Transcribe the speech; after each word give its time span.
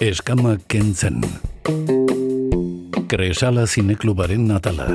Eskama 0.00 0.54
kentzen. 0.64 1.18
Kresala 3.04 3.66
zineklubaren 3.68 4.46
natala. 4.48 4.86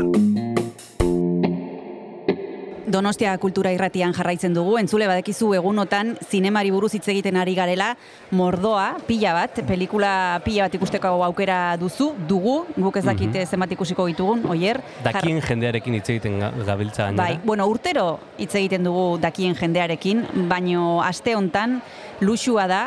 Donostia 2.89 3.35
kultura 3.37 3.69
irratian 3.75 4.15
jarraitzen 4.17 4.57
dugu, 4.57 4.79
entzule 4.81 5.05
badekizu 5.05 5.51
egunotan 5.59 6.15
zinemari 6.25 6.73
buruz 6.73 6.89
hitz 6.97 7.03
egiten 7.13 7.37
ari 7.37 7.53
garela, 7.53 7.91
mordoa, 8.33 8.95
pila 9.05 9.35
bat, 9.37 9.61
pelikula 9.69 10.41
pila 10.41 10.65
bat 10.65 10.79
ikusteko 10.81 11.13
aukera 11.29 11.77
duzu, 11.77 12.09
dugu, 12.25 12.57
guk 12.73 12.97
ez 12.97 13.05
dakite 13.05 13.45
mm 13.45 13.53
zenbat 13.53 13.77
ikusiko 13.77 14.09
ditugun, 14.09 14.41
oier. 14.49 14.81
Dakien 15.05 15.37
jendearekin 15.37 16.01
hitz 16.01 16.09
egiten 16.17 16.41
gabiltza 16.41 17.11
gainera. 17.11 17.21
Bai, 17.21 17.39
bueno, 17.45 17.69
urtero 17.69 18.15
hitz 18.39 18.55
egiten 18.55 18.89
dugu 18.89 19.19
dakien 19.21 19.53
jendearekin, 19.53 20.25
baino 20.49 21.03
aste 21.05 21.37
hontan 21.37 21.83
luxua 22.25 22.65
da, 22.65 22.85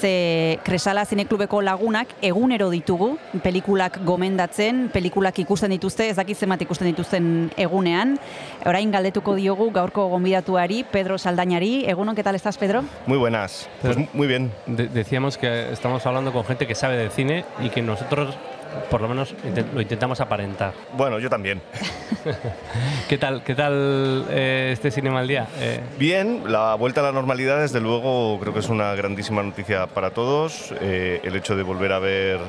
ze 0.00 0.58
Kresala 0.64 1.04
Zineklubeko 1.04 1.60
lagunak 1.62 2.14
egunero 2.24 2.70
ditugu, 2.72 3.12
pelikulak 3.44 4.00
gomendatzen, 4.06 4.88
pelikulak 4.92 5.38
ikusten 5.42 5.74
dituzte, 5.74 6.08
ez 6.08 6.16
dakit 6.16 6.38
zenbat 6.38 6.62
ikusten 6.64 6.88
dituzten 6.90 7.26
egunean. 7.60 8.16
Orain 8.66 8.90
galdetuko 8.92 9.36
diogu 9.36 9.70
gaurko 9.74 10.08
gonbidatuari, 10.08 10.84
Pedro 10.90 11.18
Saldañari. 11.18 11.84
Egunon, 11.90 12.16
¿qué 12.16 12.24
tal 12.24 12.34
estás, 12.34 12.58
Pedro? 12.58 12.84
Muy 13.06 13.18
buenas. 13.18 13.68
Pues 13.82 13.96
muy 14.14 14.26
bien. 14.26 14.50
decíamos 14.66 15.36
que 15.36 15.72
estamos 15.72 16.04
hablando 16.06 16.32
con 16.32 16.44
gente 16.44 16.66
que 16.66 16.74
sabe 16.74 16.96
de 16.96 17.10
cine 17.10 17.44
y 17.62 17.70
que 17.70 17.82
nosotros 17.82 18.34
por 18.90 19.00
lo 19.00 19.08
menos 19.08 19.34
lo 19.74 19.80
intentamos 19.80 20.20
aparentar. 20.20 20.72
Bueno, 20.96 21.18
yo 21.18 21.28
también. 21.28 21.60
¿Qué 23.08 23.18
tal, 23.18 23.42
qué 23.42 23.54
tal 23.54 24.26
eh, 24.30 24.70
este 24.72 24.90
Cinema 24.90 25.20
al 25.20 25.28
Día? 25.28 25.48
Eh, 25.58 25.80
Bien, 25.98 26.42
la 26.46 26.74
vuelta 26.74 27.00
a 27.00 27.04
la 27.04 27.12
normalidad, 27.12 27.60
desde 27.60 27.80
luego, 27.80 28.38
creo 28.40 28.52
que 28.52 28.60
es 28.60 28.68
una 28.68 28.94
grandísima 28.94 29.42
noticia 29.42 29.86
para 29.86 30.10
todos. 30.10 30.74
Eh, 30.80 31.20
el 31.24 31.36
hecho 31.36 31.56
de 31.56 31.62
volver 31.62 31.92
a 31.92 31.98
ver 31.98 32.40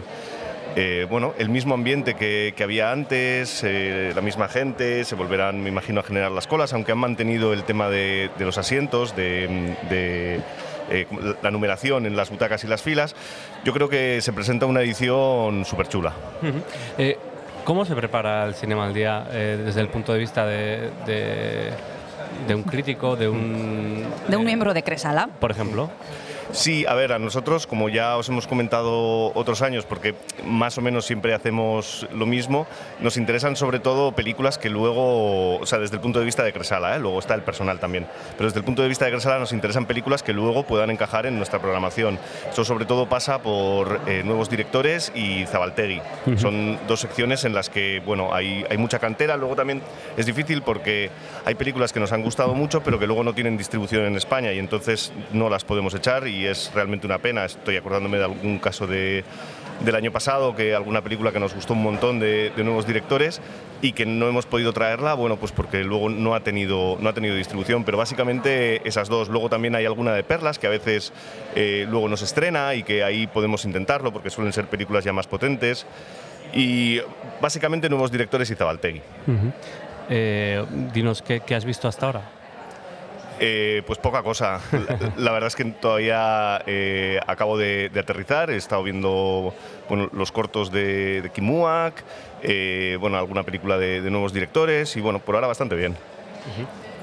bueno, 1.09 1.33
el 1.37 1.49
mismo 1.49 1.73
ambiente 1.73 2.15
que, 2.15 2.55
había 2.63 2.93
antes, 2.93 3.61
la 3.61 4.21
misma 4.21 4.47
gente, 4.47 5.03
se 5.03 5.15
volverán, 5.15 5.61
me 5.61 5.67
imagino, 5.67 5.99
a 5.99 6.03
generar 6.03 6.31
las 6.31 6.47
colas, 6.47 6.71
aunque 6.71 6.93
han 6.93 6.97
mantenido 6.97 7.51
el 7.51 7.65
tema 7.65 7.89
de, 7.89 8.29
los 8.39 8.57
asientos, 8.57 9.13
de 9.13 10.39
eh, 10.91 11.07
la 11.41 11.51
numeración 11.51 12.05
en 12.05 12.15
las 12.15 12.29
butacas 12.29 12.63
y 12.63 12.67
las 12.67 12.81
filas, 12.81 13.15
yo 13.63 13.73
creo 13.73 13.89
que 13.89 14.21
se 14.21 14.33
presenta 14.33 14.65
una 14.65 14.81
edición 14.81 15.65
súper 15.65 15.87
chula. 15.87 16.13
Eh, 16.97 17.17
¿Cómo 17.63 17.85
se 17.85 17.95
prepara 17.95 18.45
el 18.45 18.55
Cinema 18.55 18.85
al 18.85 18.93
Día 18.93 19.27
eh, 19.31 19.61
desde 19.63 19.81
el 19.81 19.87
punto 19.87 20.13
de 20.13 20.19
vista 20.19 20.45
de, 20.45 20.89
de, 22.47 22.55
un 22.55 22.63
crítico, 22.63 23.15
de 23.15 23.29
un... 23.29 24.05
De 24.27 24.35
un 24.35 24.43
miembro 24.43 24.73
de 24.73 24.83
Cresala. 24.83 25.29
Por 25.39 25.51
ejemplo. 25.51 25.89
Sí, 26.51 26.85
a 26.85 26.93
ver, 26.95 27.13
a 27.13 27.19
nosotros, 27.19 27.65
como 27.65 27.87
ya 27.87 28.17
os 28.17 28.27
hemos 28.27 28.45
comentado 28.45 29.31
otros 29.35 29.61
años, 29.61 29.85
porque 29.85 30.15
más 30.45 30.77
o 30.77 30.81
menos 30.81 31.05
siempre 31.05 31.33
hacemos 31.33 32.07
lo 32.13 32.25
mismo, 32.25 32.67
nos 32.99 33.15
interesan 33.15 33.55
sobre 33.55 33.79
todo 33.79 34.11
películas 34.11 34.57
que 34.57 34.69
luego, 34.69 35.57
o 35.57 35.65
sea, 35.65 35.79
desde 35.79 35.95
el 35.95 36.01
punto 36.01 36.19
de 36.19 36.25
vista 36.25 36.43
de 36.43 36.51
Cresala, 36.51 36.95
¿eh? 36.95 36.99
luego 36.99 37.19
está 37.19 37.35
el 37.35 37.41
personal 37.41 37.79
también, 37.79 38.05
pero 38.37 38.49
desde 38.49 38.59
el 38.59 38.65
punto 38.65 38.81
de 38.81 38.89
vista 38.89 39.05
de 39.05 39.11
Cresala 39.11 39.39
nos 39.39 39.53
interesan 39.53 39.85
películas 39.85 40.23
que 40.23 40.33
luego 40.33 40.63
puedan 40.63 40.89
encajar 40.89 41.25
en 41.25 41.37
nuestra 41.37 41.59
programación. 41.59 42.19
Eso 42.51 42.65
sobre 42.65 42.85
todo 42.85 43.07
pasa 43.07 43.41
por 43.41 44.01
eh, 44.07 44.23
nuevos 44.23 44.49
directores 44.49 45.11
y 45.15 45.45
Zabaltegui. 45.45 46.01
Son 46.37 46.77
dos 46.87 46.99
secciones 46.99 47.45
en 47.45 47.53
las 47.53 47.69
que, 47.69 48.01
bueno, 48.05 48.33
hay, 48.33 48.65
hay 48.69 48.77
mucha 48.77 48.99
cantera, 48.99 49.37
luego 49.37 49.55
también 49.55 49.81
es 50.17 50.25
difícil 50.25 50.61
porque 50.63 51.09
hay 51.45 51.55
películas 51.55 51.93
que 51.93 51.99
nos 51.99 52.11
han 52.11 52.23
gustado 52.23 52.53
mucho, 52.53 52.83
pero 52.83 52.99
que 52.99 53.07
luego 53.07 53.23
no 53.23 53.33
tienen 53.33 53.57
distribución 53.57 54.03
en 54.05 54.17
España 54.17 54.51
y 54.51 54.59
entonces 54.59 55.13
no 55.31 55.49
las 55.49 55.63
podemos 55.63 55.93
echar 55.93 56.27
y 56.27 56.40
es 56.45 56.71
realmente 56.73 57.05
una 57.05 57.19
pena. 57.19 57.45
Estoy 57.45 57.77
acordándome 57.77 58.17
de 58.17 58.23
algún 58.25 58.59
caso 58.59 58.87
de, 58.87 59.23
del 59.83 59.95
año 59.95 60.11
pasado, 60.11 60.55
que 60.55 60.75
alguna 60.75 61.01
película 61.01 61.31
que 61.31 61.39
nos 61.39 61.53
gustó 61.53 61.73
un 61.73 61.83
montón 61.83 62.19
de, 62.19 62.51
nuevos 62.57 62.85
directores 62.85 63.41
y 63.81 63.93
que 63.93 64.05
no 64.05 64.27
hemos 64.27 64.45
podido 64.45 64.73
traerla, 64.73 65.15
bueno, 65.15 65.37
pues 65.37 65.51
porque 65.51 65.83
luego 65.83 66.09
no 66.09 66.35
ha 66.35 66.41
tenido, 66.41 66.97
no 66.99 67.09
ha 67.09 67.13
tenido 67.13 67.35
distribución, 67.35 67.83
pero 67.83 67.97
básicamente 67.97 68.87
esas 68.87 69.09
dos. 69.09 69.29
Luego 69.29 69.49
también 69.49 69.75
hay 69.75 69.85
alguna 69.85 70.13
de 70.13 70.23
Perlas 70.23 70.59
que 70.59 70.67
a 70.67 70.69
veces 70.69 71.11
eh, 71.55 71.87
luego 71.89 72.07
nos 72.07 72.21
estrena 72.21 72.75
y 72.75 72.83
que 72.83 73.03
ahí 73.03 73.25
podemos 73.27 73.65
intentarlo 73.65 74.13
porque 74.13 74.29
suelen 74.29 74.53
ser 74.53 74.67
películas 74.67 75.03
ya 75.03 75.13
más 75.13 75.27
potentes. 75.27 75.85
Y 76.53 76.99
básicamente 77.41 77.89
nuevos 77.89 78.11
directores 78.11 78.49
y 78.51 78.55
Zabaltegui. 78.55 79.01
Eh, 80.09 80.63
dinos, 80.93 81.21
¿qué, 81.21 81.39
¿qué 81.39 81.55
has 81.55 81.65
visto 81.65 81.87
hasta 81.87 82.05
ahora? 82.05 82.40
Eh, 83.43 83.81
pues 83.87 83.97
poca 83.97 84.21
cosa. 84.21 84.61
La, 85.17 85.31
verdad 85.31 85.47
es 85.47 85.55
que 85.55 85.65
todavía 85.65 86.61
eh, 86.67 87.19
acabo 87.25 87.57
de, 87.57 87.89
aterrizar. 87.99 88.51
He 88.51 88.55
estado 88.55 88.83
viendo 88.83 89.53
los 90.13 90.31
cortos 90.31 90.71
de, 90.71 91.23
de 91.23 91.29
Kimuak, 91.31 92.03
eh, 92.43 92.97
bueno, 92.99 93.17
alguna 93.17 93.41
película 93.41 93.79
de, 93.79 93.99
nuevos 94.11 94.31
directores 94.31 94.95
y 94.95 95.01
bueno, 95.01 95.17
por 95.17 95.33
ahora 95.33 95.47
bastante 95.47 95.75
bien. 95.75 95.97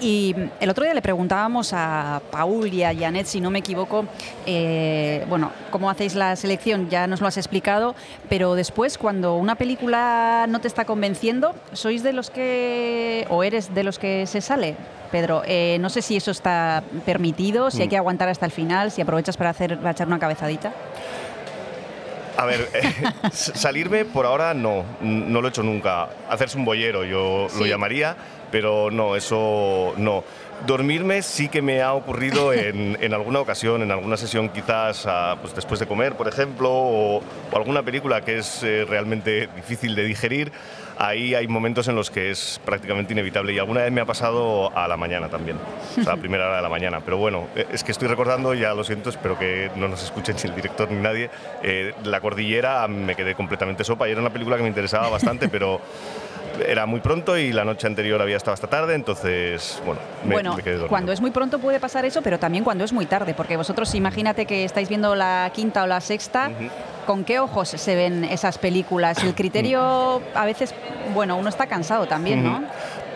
Y 0.00 0.34
el 0.60 0.70
otro 0.70 0.84
día 0.84 0.94
le 0.94 1.02
preguntábamos 1.02 1.72
a 1.72 2.22
Paul 2.30 2.72
y 2.72 2.84
a 2.84 2.94
Janet, 2.94 3.26
si 3.26 3.40
no 3.40 3.50
me 3.50 3.58
equivoco, 3.58 4.06
eh, 4.46 5.24
bueno, 5.28 5.50
cómo 5.70 5.90
hacéis 5.90 6.14
la 6.14 6.36
selección, 6.36 6.88
ya 6.88 7.06
nos 7.06 7.20
lo 7.20 7.26
has 7.26 7.36
explicado, 7.36 7.96
pero 8.28 8.54
después 8.54 8.96
cuando 8.96 9.34
una 9.34 9.56
película 9.56 10.46
no 10.48 10.60
te 10.60 10.68
está 10.68 10.84
convenciendo, 10.84 11.54
¿sois 11.72 12.02
de 12.02 12.12
los 12.12 12.30
que, 12.30 13.26
o 13.28 13.42
eres 13.42 13.74
de 13.74 13.82
los 13.82 13.98
que 13.98 14.26
se 14.26 14.40
sale? 14.40 14.76
Pedro, 15.10 15.42
eh, 15.46 15.78
no 15.80 15.90
sé 15.90 16.02
si 16.02 16.16
eso 16.16 16.30
está 16.30 16.84
permitido, 17.04 17.70
si 17.70 17.80
hay 17.80 17.88
mm. 17.88 17.90
que 17.90 17.96
aguantar 17.96 18.28
hasta 18.28 18.46
el 18.46 18.52
final, 18.52 18.92
si 18.92 19.00
aprovechas 19.00 19.36
para, 19.36 19.50
hacer, 19.50 19.78
echar 19.84 20.06
una 20.06 20.18
cabezadita. 20.18 20.72
A 22.36 22.44
ver, 22.44 22.68
eh, 22.74 22.92
salirme 23.32 24.04
por 24.04 24.26
ahora 24.26 24.54
no, 24.54 24.84
no 25.00 25.40
lo 25.40 25.48
he 25.48 25.50
hecho 25.50 25.64
nunca. 25.64 26.10
Hacerse 26.28 26.56
un 26.56 26.64
bollero, 26.64 27.04
yo 27.04 27.48
lo 27.58 27.66
llamaría 27.66 28.16
pero 28.50 28.90
no, 28.90 29.16
eso 29.16 29.94
no. 29.96 30.24
Dormirme 30.66 31.22
sí 31.22 31.48
que 31.48 31.62
me 31.62 31.82
ha 31.82 31.92
ocurrido 31.92 32.52
en, 32.52 32.98
en 33.00 33.14
alguna 33.14 33.40
ocasión, 33.40 33.82
en 33.82 33.90
alguna 33.90 34.16
sesión 34.16 34.48
quizás 34.48 35.06
ah, 35.06 35.36
pues 35.40 35.54
después 35.54 35.78
de 35.80 35.86
comer, 35.86 36.14
por 36.14 36.28
ejemplo, 36.28 36.70
o, 36.70 37.22
alguna 37.54 37.82
película 37.82 38.22
que 38.22 38.38
es 38.38 38.62
eh, 38.62 38.84
realmente 38.88 39.48
difícil 39.54 39.94
de 39.94 40.04
digerir. 40.04 40.52
Ahí 41.00 41.36
hay 41.36 41.46
momentos 41.46 41.86
en 41.86 41.94
los 41.94 42.10
que 42.10 42.30
es 42.30 42.60
prácticamente 42.64 43.12
inevitable 43.12 43.52
y 43.52 43.58
alguna 43.60 43.82
vez 43.82 43.92
me 43.92 44.00
ha 44.00 44.04
pasado 44.04 44.76
a 44.76 44.88
la 44.88 44.96
mañana 44.96 45.28
también, 45.28 45.56
o 45.96 46.02
sea, 46.02 46.14
a 46.14 46.16
primera 46.16 46.46
hora 46.46 46.56
de 46.56 46.62
la 46.62 46.68
mañana. 46.68 47.00
Pero 47.04 47.18
bueno, 47.18 47.46
eh, 47.54 47.66
es 47.72 47.84
que 47.84 47.92
estoy 47.92 48.08
recordando, 48.08 48.52
ya 48.52 48.74
lo 48.74 48.82
siento, 48.82 49.10
espero 49.10 49.38
que 49.38 49.70
no 49.76 49.86
nos 49.86 50.02
escuchen 50.02 50.34
ni 50.42 50.50
el 50.50 50.56
director 50.56 50.90
ni 50.90 51.00
nadie, 51.00 51.30
eh, 51.62 51.94
La 52.02 52.20
Cordillera 52.20 52.88
me 52.88 53.14
quedé 53.14 53.36
completamente 53.36 53.84
sopa 53.84 54.08
y 54.08 54.12
era 54.12 54.20
una 54.20 54.30
película 54.30 54.56
que 54.56 54.62
me 54.62 54.68
interesaba 54.68 55.08
bastante, 55.08 55.48
pero 55.48 55.80
era 56.66 56.86
muy 56.86 57.00
pronto 57.00 57.36
y 57.36 57.52
la 57.52 57.64
noche 57.64 57.86
anterior 57.86 58.20
había 58.20 58.36
estado 58.36 58.54
hasta 58.54 58.66
tarde, 58.66 58.94
entonces, 58.94 59.80
bueno, 59.84 60.00
me, 60.24 60.34
bueno, 60.34 60.56
quedé 60.56 60.72
dormido. 60.72 60.88
Cuando 60.88 61.12
es 61.12 61.20
muy 61.20 61.30
pronto 61.30 61.58
puede 61.58 61.80
pasar 61.80 62.04
eso, 62.04 62.22
pero 62.22 62.38
también 62.38 62.64
cuando 62.64 62.84
es 62.84 62.92
muy 62.92 63.06
tarde, 63.06 63.34
porque 63.34 63.56
vosotros 63.56 63.94
imagínate 63.94 64.46
que 64.46 64.64
estáis 64.64 64.88
viendo 64.88 65.14
la 65.14 65.50
quinta 65.54 65.82
o 65.82 65.86
la 65.86 66.00
sexta, 66.00 66.50
¿con 67.06 67.24
qué 67.24 67.38
ojos 67.38 67.68
se 67.68 67.96
ven 67.96 68.24
esas 68.24 68.58
películas? 68.58 69.22
El 69.22 69.34
criterio 69.34 70.22
a 70.34 70.44
veces, 70.44 70.74
bueno, 71.14 71.36
uno 71.36 71.48
está 71.48 71.66
cansado 71.66 72.06
también, 72.06 72.44
¿no? 72.44 72.62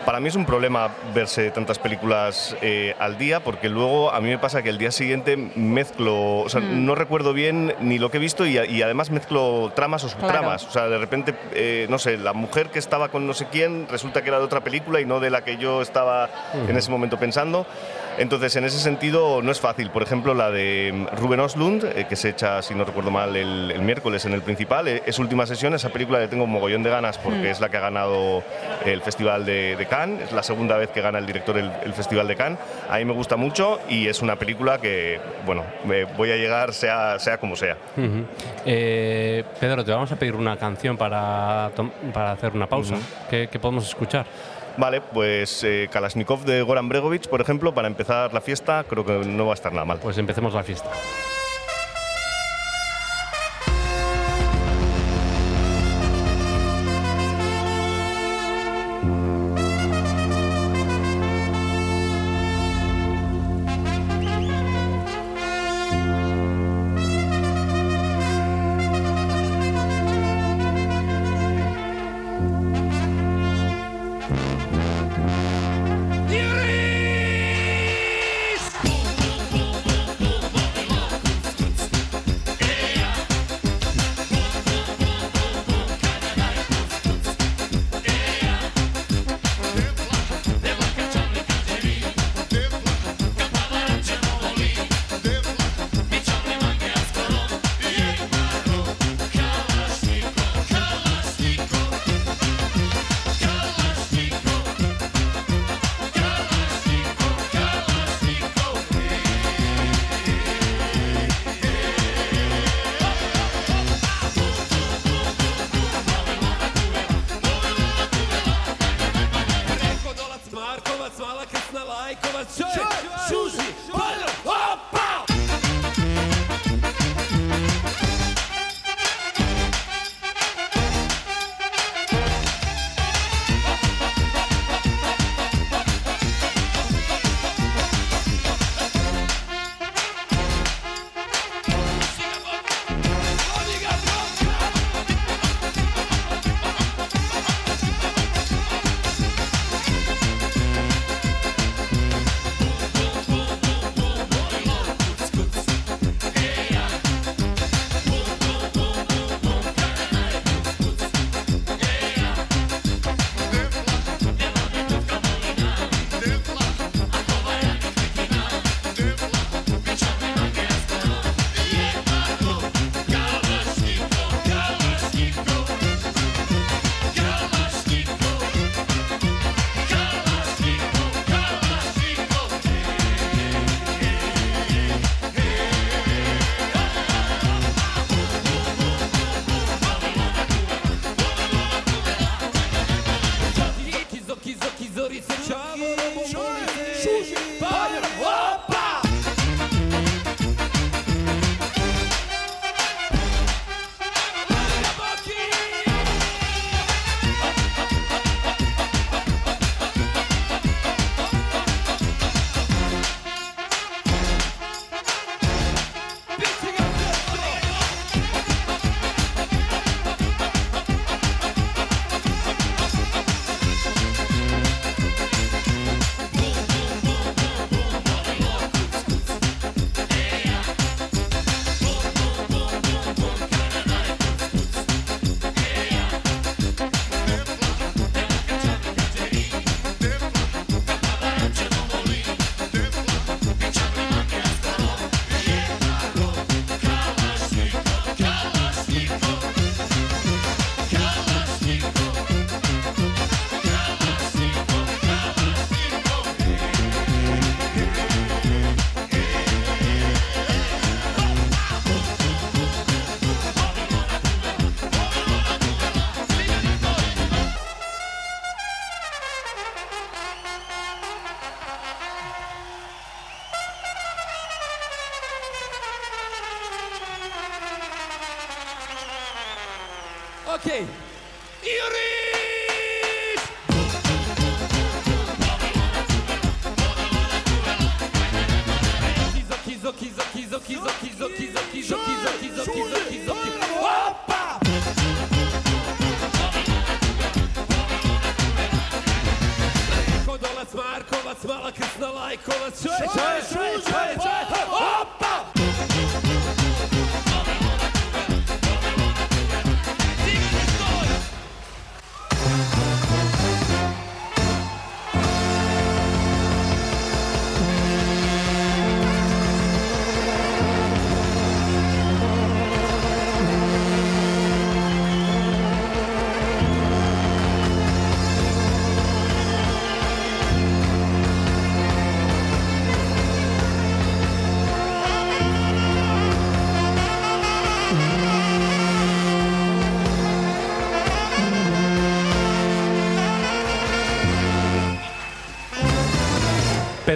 Para 0.05 0.19
mí 0.19 0.27
es 0.27 0.35
un 0.35 0.45
problema 0.45 0.89
verse 1.13 1.49
tantas 1.51 1.79
películas 1.79 2.57
eh, 2.61 2.93
al 2.99 3.17
día 3.17 3.39
porque 3.39 3.69
luego 3.69 4.11
a 4.11 4.19
mí 4.19 4.29
me 4.29 4.37
pasa 4.37 4.61
que 4.61 4.69
el 4.69 4.77
día 4.77 4.91
siguiente 4.91 5.37
mezclo, 5.37 6.39
o 6.39 6.49
sea, 6.49 6.59
mm. 6.59 6.85
no 6.85 6.93
recuerdo 6.93 7.31
bien 7.31 7.73
ni 7.79 7.99
lo 7.99 8.11
que 8.11 8.17
he 8.17 8.19
visto 8.19 8.45
y, 8.45 8.57
además 8.57 9.11
mezclo 9.11 9.71
tramas 9.75 10.03
o 10.03 10.09
subtramas. 10.09 10.65
O 10.67 10.71
sea, 10.71 10.89
de 10.89 10.97
repente, 10.97 11.33
eh, 11.53 11.87
no 11.89 11.99
sé, 11.99 12.17
la 12.17 12.33
mujer 12.33 12.67
que 12.67 12.79
estaba 12.79 13.09
con 13.09 13.25
no 13.25 13.33
sé 13.33 13.47
quién 13.49 13.87
resulta 13.89 14.21
que 14.21 14.29
era 14.29 14.39
de 14.39 14.45
otra 14.45 14.61
película 14.61 14.99
y 14.99 15.05
no 15.05 15.19
de 15.21 15.29
la 15.29 15.43
que 15.43 15.57
yo 15.57 15.81
estaba 15.81 16.29
en 16.67 16.75
ese 16.75 16.91
momento 16.91 17.17
pensando. 17.17 17.65
Entonces, 18.17 18.55
en 18.55 18.63
ese 18.65 18.79
sentido, 18.79 19.41
no 19.41 19.51
es 19.51 19.59
fácil. 19.59 19.89
Por 19.89 20.03
ejemplo, 20.03 20.33
la 20.33 20.51
de 20.51 20.91
mm, 20.93 21.17
Ruben 21.17 21.39
Oslund, 21.39 21.83
eh, 21.83 22.05
que 22.07 22.15
se 22.15 22.29
echa, 22.29 22.61
si 22.61 22.75
no 22.75 22.85
recuerdo 22.85 23.11
mal, 23.11 23.35
el, 23.35 23.81
miércoles 23.81 24.25
en 24.25 24.33
el 24.33 24.41
principal, 24.41 24.87
eh, 24.87 25.03
es 25.05 25.19
última 25.19 25.45
sesión. 25.45 25.73
Esa 25.73 25.89
película 25.89 26.19
le 26.19 26.27
tengo 26.27 26.43
un 26.43 26.51
mogollón 26.51 26.83
de 26.83 26.89
ganas 26.89 27.17
porque 27.17 27.39
mm. 27.39 27.45
es 27.45 27.59
la 27.59 27.69
que 27.69 27.77
ha 27.77 27.81
ganado 27.81 28.43
el 28.85 29.01
Festival 29.01 29.45
de, 29.45 29.87
Cannes. 29.89 30.23
Es 30.23 30.31
la 30.31 30.43
segunda 30.43 30.77
vez 30.77 30.89
que 30.89 31.01
gana 31.01 31.19
el 31.19 31.25
director 31.25 31.57
el, 31.57 31.93
Festival 31.93 32.27
de 32.27 32.35
Cannes. 32.35 32.59
A 32.89 32.97
mí 32.97 33.05
me 33.05 33.13
gusta 33.13 33.35
mucho 33.35 33.79
y 33.89 34.07
es 34.07 34.21
una 34.21 34.35
película 34.35 34.77
que, 34.77 35.19
bueno, 35.45 35.63
me 35.85 36.05
voy 36.05 36.31
a 36.31 36.35
llegar 36.35 36.73
sea, 36.73 37.19
sea 37.19 37.37
como 37.37 37.55
sea. 37.55 37.77
Eh, 38.65 39.43
Pedro, 39.59 39.83
te 39.83 39.91
vamos 39.91 40.11
a 40.11 40.15
pedir 40.15 40.35
una 40.35 40.57
canción 40.57 40.97
para, 40.97 41.71
para 42.13 42.31
hacer 42.31 42.53
una 42.53 42.67
pausa. 42.67 42.95
¿Qué 43.29 43.59
podemos 43.59 43.87
escuchar? 43.87 44.25
Vale, 44.77 45.01
pues 45.01 45.63
eh, 45.63 45.87
Kalashnikov 45.91 46.45
de 46.45 46.61
Goran 46.63 46.89
Bregovic, 46.89 47.27
por 47.27 47.41
ejemplo, 47.41 47.73
para 47.73 47.87
empezar 47.87 48.33
la 48.33 48.41
fiesta, 48.41 48.83
creo 48.87 49.05
que 49.05 49.13
no 49.19 49.45
va 49.45 49.53
a 49.53 49.55
estar 49.55 49.71
nada 49.71 49.85
mal. 49.85 49.99
Pues 49.99 50.17
empecemos 50.17 50.53
la 50.53 50.63
fiesta. 50.63 50.89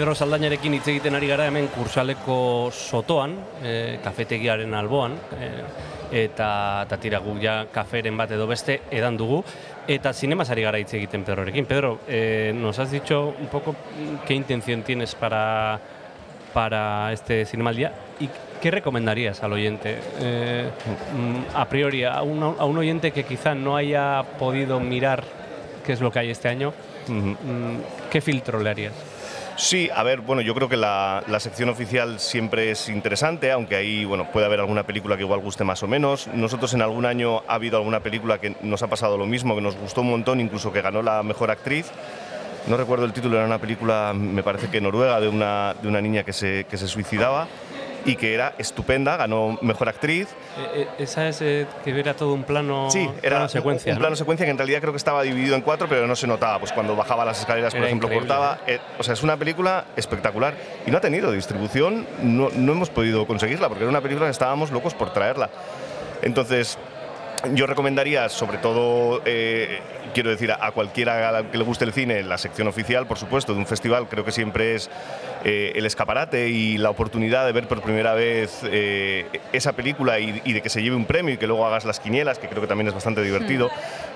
Pedro 0.07 0.23
Saldañarekin 0.23 0.71
hitz 0.77 0.85
egiten 0.87 1.17
ari 1.17 1.27
gara 1.27 1.49
hemen 1.49 1.65
kursaleko 1.67 2.69
sotoan, 2.71 3.33
e, 3.59 3.71
kafetegiaren 3.99 4.71
alboan, 4.79 5.17
e, 5.35 5.49
eta, 6.21 6.47
eta 6.85 6.97
tira 7.03 7.19
guk 7.19 7.41
ja 7.43 7.55
kaferen 7.73 8.15
bat 8.15 8.31
edo 8.31 8.45
beste 8.47 8.77
edan 8.87 9.17
dugu, 9.19 9.41
eta 9.83 10.13
zinemaz 10.15 10.45
ari 10.55 10.63
gara 10.63 10.79
hitz 10.79 10.93
egiten 10.95 11.25
Pedrorekin. 11.27 11.67
Pedro, 11.67 11.99
eh, 12.07 12.53
nos 12.55 12.79
has 12.79 12.89
dicho 12.89 13.35
un 13.37 13.47
poco 13.47 13.75
qué 14.25 14.33
intención 14.33 14.83
tienes 14.83 15.13
para, 15.13 15.77
para 16.53 17.11
este 17.11 17.43
cinema 17.43 17.71
al 17.71 17.75
día 17.75 17.91
y 18.21 18.29
qué 18.61 18.71
recomendarías 18.71 19.43
al 19.43 19.51
oyente, 19.51 19.97
eh, 20.21 20.69
a 21.53 21.65
priori, 21.67 22.05
a 22.05 22.21
un, 22.21 22.41
a 22.43 22.63
un 22.63 22.77
oyente 22.77 23.11
que 23.11 23.25
quizá 23.25 23.55
no 23.55 23.75
haya 23.75 24.23
podido 24.39 24.79
mirar 24.79 25.25
qué 25.85 25.91
es 25.91 25.99
lo 25.99 26.09
que 26.13 26.19
hay 26.19 26.29
este 26.29 26.47
año, 26.47 26.71
mm, 27.09 27.33
¿qué 28.09 28.21
filtro 28.21 28.61
le 28.61 28.69
harías? 28.69 29.16
Sí, 29.57 29.89
a 29.93 30.03
ver, 30.03 30.21
bueno, 30.21 30.43
yo 30.43 30.53
creo 30.53 30.69
que 30.69 30.77
la, 30.77 31.23
la 31.27 31.39
sección 31.39 31.69
oficial 31.69 32.19
siempre 32.19 32.69
es 32.69 32.89
interesante, 32.89 33.51
aunque 33.51 33.75
ahí, 33.75 34.05
bueno, 34.05 34.29
puede 34.31 34.45
haber 34.45 34.59
alguna 34.59 34.83
película 34.83 35.17
que 35.17 35.23
igual 35.23 35.39
guste 35.39 35.63
más 35.63 35.81
o 35.81 35.87
menos. 35.87 36.27
Nosotros 36.27 36.75
en 36.75 36.83
algún 36.83 37.07
año 37.07 37.41
ha 37.47 37.55
habido 37.55 37.77
alguna 37.77 38.01
película 38.01 38.37
que 38.39 38.55
nos 38.61 38.83
ha 38.83 38.87
pasado 38.87 39.17
lo 39.17 39.25
mismo, 39.25 39.55
que 39.55 39.61
nos 39.61 39.75
gustó 39.75 40.01
un 40.01 40.11
montón, 40.11 40.39
incluso 40.39 40.71
que 40.71 40.81
ganó 40.81 41.01
la 41.01 41.23
mejor 41.23 41.49
actriz. 41.49 41.87
No 42.67 42.77
recuerdo 42.77 43.05
el 43.05 43.13
título, 43.13 43.37
era 43.37 43.47
una 43.47 43.57
película, 43.57 44.13
me 44.13 44.43
parece 44.43 44.69
que 44.69 44.79
noruega, 44.79 45.19
de 45.19 45.27
una, 45.27 45.73
de 45.81 45.87
una 45.87 46.01
niña 46.01 46.23
que 46.23 46.33
se, 46.33 46.65
que 46.69 46.77
se 46.77 46.87
suicidaba 46.87 47.47
y 48.07 48.15
que 48.15 48.33
era 48.33 48.53
estupenda, 48.57 49.17
ganó 49.17 49.59
mejor 49.61 49.89
actriz. 49.89 50.29
Eh, 50.57 50.81
eh, 50.81 50.87
esa 50.97 51.27
es 51.27 51.41
eh, 51.41 51.67
que 51.83 51.99
era 51.99 52.15
todo 52.15 52.33
un 52.33 52.43
plano, 52.43 52.89
Sí, 52.89 53.07
era 53.21 53.35
plano 53.37 53.49
secuencia. 53.49 53.91
un 53.91 53.97
¿no? 53.97 53.99
plano 54.01 54.15
secuencia 54.15 54.45
que 54.45 54.51
en 54.51 54.57
realidad 54.57 54.79
creo 54.79 54.93
que 54.93 54.97
estaba 54.97 55.21
dividido 55.23 55.55
en 55.55 55.61
cuatro, 55.61 55.87
pero 55.89 56.07
no 56.07 56.15
se 56.15 56.25
notaba. 56.25 56.59
Pues 56.59 56.71
cuando 56.71 56.95
bajaba 56.95 57.25
las 57.25 57.39
escaleras, 57.39 57.73
por 57.73 57.79
Era 57.79 57.87
ejemplo, 57.87 58.09
cortaba. 58.09 58.59
Eh, 58.65 58.79
o 58.97 59.03
sea, 59.03 59.13
es 59.13 59.23
una 59.23 59.37
película 59.37 59.85
espectacular 59.95 60.53
y 60.85 60.91
no 60.91 60.97
ha 60.97 61.01
tenido 61.01 61.31
distribución, 61.31 62.07
no, 62.21 62.49
no 62.55 62.71
hemos 62.71 62.89
podido 62.89 63.27
conseguirla 63.27 63.67
porque 63.67 63.83
era 63.83 63.89
una 63.89 64.01
película 64.01 64.25
que 64.27 64.31
estábamos 64.31 64.71
locos 64.71 64.93
por 64.93 65.11
traerla. 65.11 65.49
Entonces, 66.21 66.77
yo 67.53 67.67
recomendaría, 67.67 68.29
sobre 68.29 68.57
todo, 68.57 69.21
eh, 69.25 69.79
quiero 70.13 70.29
decir, 70.29 70.51
a, 70.51 70.71
cualquiera 70.71 71.43
que 71.51 71.57
le 71.57 71.63
guste 71.63 71.85
el 71.85 71.93
cine, 71.93 72.23
la 72.23 72.37
sección 72.37 72.67
oficial, 72.67 73.05
por 73.05 73.17
supuesto, 73.19 73.53
de 73.53 73.59
un 73.59 73.67
festival, 73.67 74.07
creo 74.09 74.25
que 74.25 74.31
siempre 74.31 74.75
es 74.75 74.89
eh, 75.45 75.73
el 75.75 75.85
escaparate 75.85 76.49
y 76.49 76.77
la 76.77 76.89
oportunidad 76.89 77.45
de 77.45 77.51
ver 77.51 77.67
por 77.67 77.81
primera 77.81 78.13
vez 78.15 78.61
eh, 78.63 79.27
esa 79.53 79.73
película 79.73 80.19
y, 80.19 80.41
y 80.45 80.53
de 80.53 80.61
que 80.61 80.69
se 80.69 80.81
lleve 80.81 80.95
un 80.95 81.05
premio 81.05 81.35
y 81.35 81.37
que 81.37 81.47
luego 81.47 81.65
hagas 81.65 81.85
las 81.85 81.99
quinielas, 81.99 82.39
que 82.39 82.47
creo 82.47 82.61
que 82.61 82.67
también 82.67 82.87
es 82.87 82.93
bastante 82.93 83.21
divertido. 83.21 83.69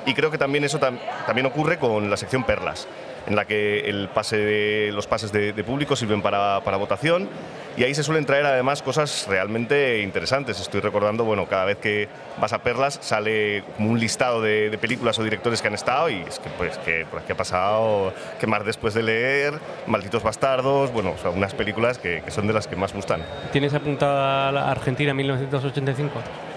Y 0.06 0.14
creo 0.16 0.32
que 0.32 0.40
también 0.40 0.64
eso 0.64 0.80
tam- 0.80 1.00
también 1.28 1.46
ocurre 1.46 1.78
con 1.78 2.10
la 2.10 2.18
sección 2.18 2.44
Perlas, 2.44 2.88
en 3.28 3.36
la 3.36 3.46
que 3.46 3.82
el 3.90 4.10
pase 4.10 4.38
de, 4.38 4.92
los 4.92 5.08
pases 5.08 5.32
de, 5.32 5.54
de 5.54 5.64
público 5.64 5.96
sirven 5.96 6.22
para, 6.22 6.62
para 6.64 6.78
votación 6.78 7.30
y 7.78 7.84
ahí 7.84 7.94
se 7.94 8.04
suelen 8.04 8.26
traer 8.26 8.46
además 8.46 8.82
cosas 8.82 9.26
realmente 9.30 10.02
interesantes. 10.02 10.60
Estoy 10.60 10.82
recordando, 10.82 11.24
bueno, 11.24 11.46
cada 11.46 11.66
vez 11.66 11.78
que 11.78 12.10
vas 12.40 12.52
a 12.52 12.60
Perlas 12.60 13.00
sale 13.02 13.64
un 13.80 14.00
listado 14.00 14.42
de, 14.42 14.70
de 14.70 14.78
películas 14.78 15.18
o 15.20 15.24
directores 15.24 15.62
que 15.62 15.70
han 15.70 15.74
estado 15.74 16.10
y 16.10 16.16
es 16.16 16.40
que 16.40 16.50
pues 16.58 16.78
que 16.80 17.06
por 17.06 17.20
aquí 17.20 17.32
ha 17.32 17.38
pasado 17.38 18.14
que 18.40 18.48
más 18.48 18.66
después 18.66 18.94
de 18.94 19.04
leer, 19.04 19.54
Malditos 19.88 20.24
Bastardos, 20.24 20.92
bueno, 20.92 21.12
o 21.12 21.18
sea, 21.18 21.30
unas 21.30 21.54
películas 21.54 21.98
que, 21.98 22.22
que 22.24 22.32
son 22.32 22.48
de 22.48 22.54
las 22.54 22.68
que 22.68 22.76
más 22.76 22.94
gustan. 22.94 23.22
¿Tienes 23.52 23.74
apuntada 23.74 24.52
la 24.52 24.70
Argentina 24.70 25.14
1985? 25.14 26.12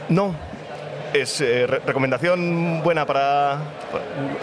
No, 0.08 0.34
es 1.14 1.40
eh, 1.40 1.66
re- 1.66 1.80
recomendación 1.86 2.82
buena 2.82 3.06
para... 3.06 3.58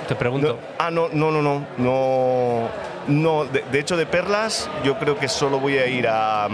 Te 0.07 0.15
pregunto. 0.15 0.53
No, 0.53 0.57
ah, 0.79 0.89
no, 0.89 1.09
no, 1.11 1.29
no, 1.31 1.41
no, 1.41 1.65
no, 1.77 2.69
no. 3.07 3.45
De, 3.45 3.63
de 3.71 3.79
hecho, 3.79 3.97
de 3.97 4.05
Perlas, 4.05 4.69
yo 4.83 4.97
creo 4.97 5.17
que 5.17 5.27
solo 5.27 5.59
voy 5.59 5.77
a 5.77 5.87
ir 5.87 6.07
a, 6.07 6.47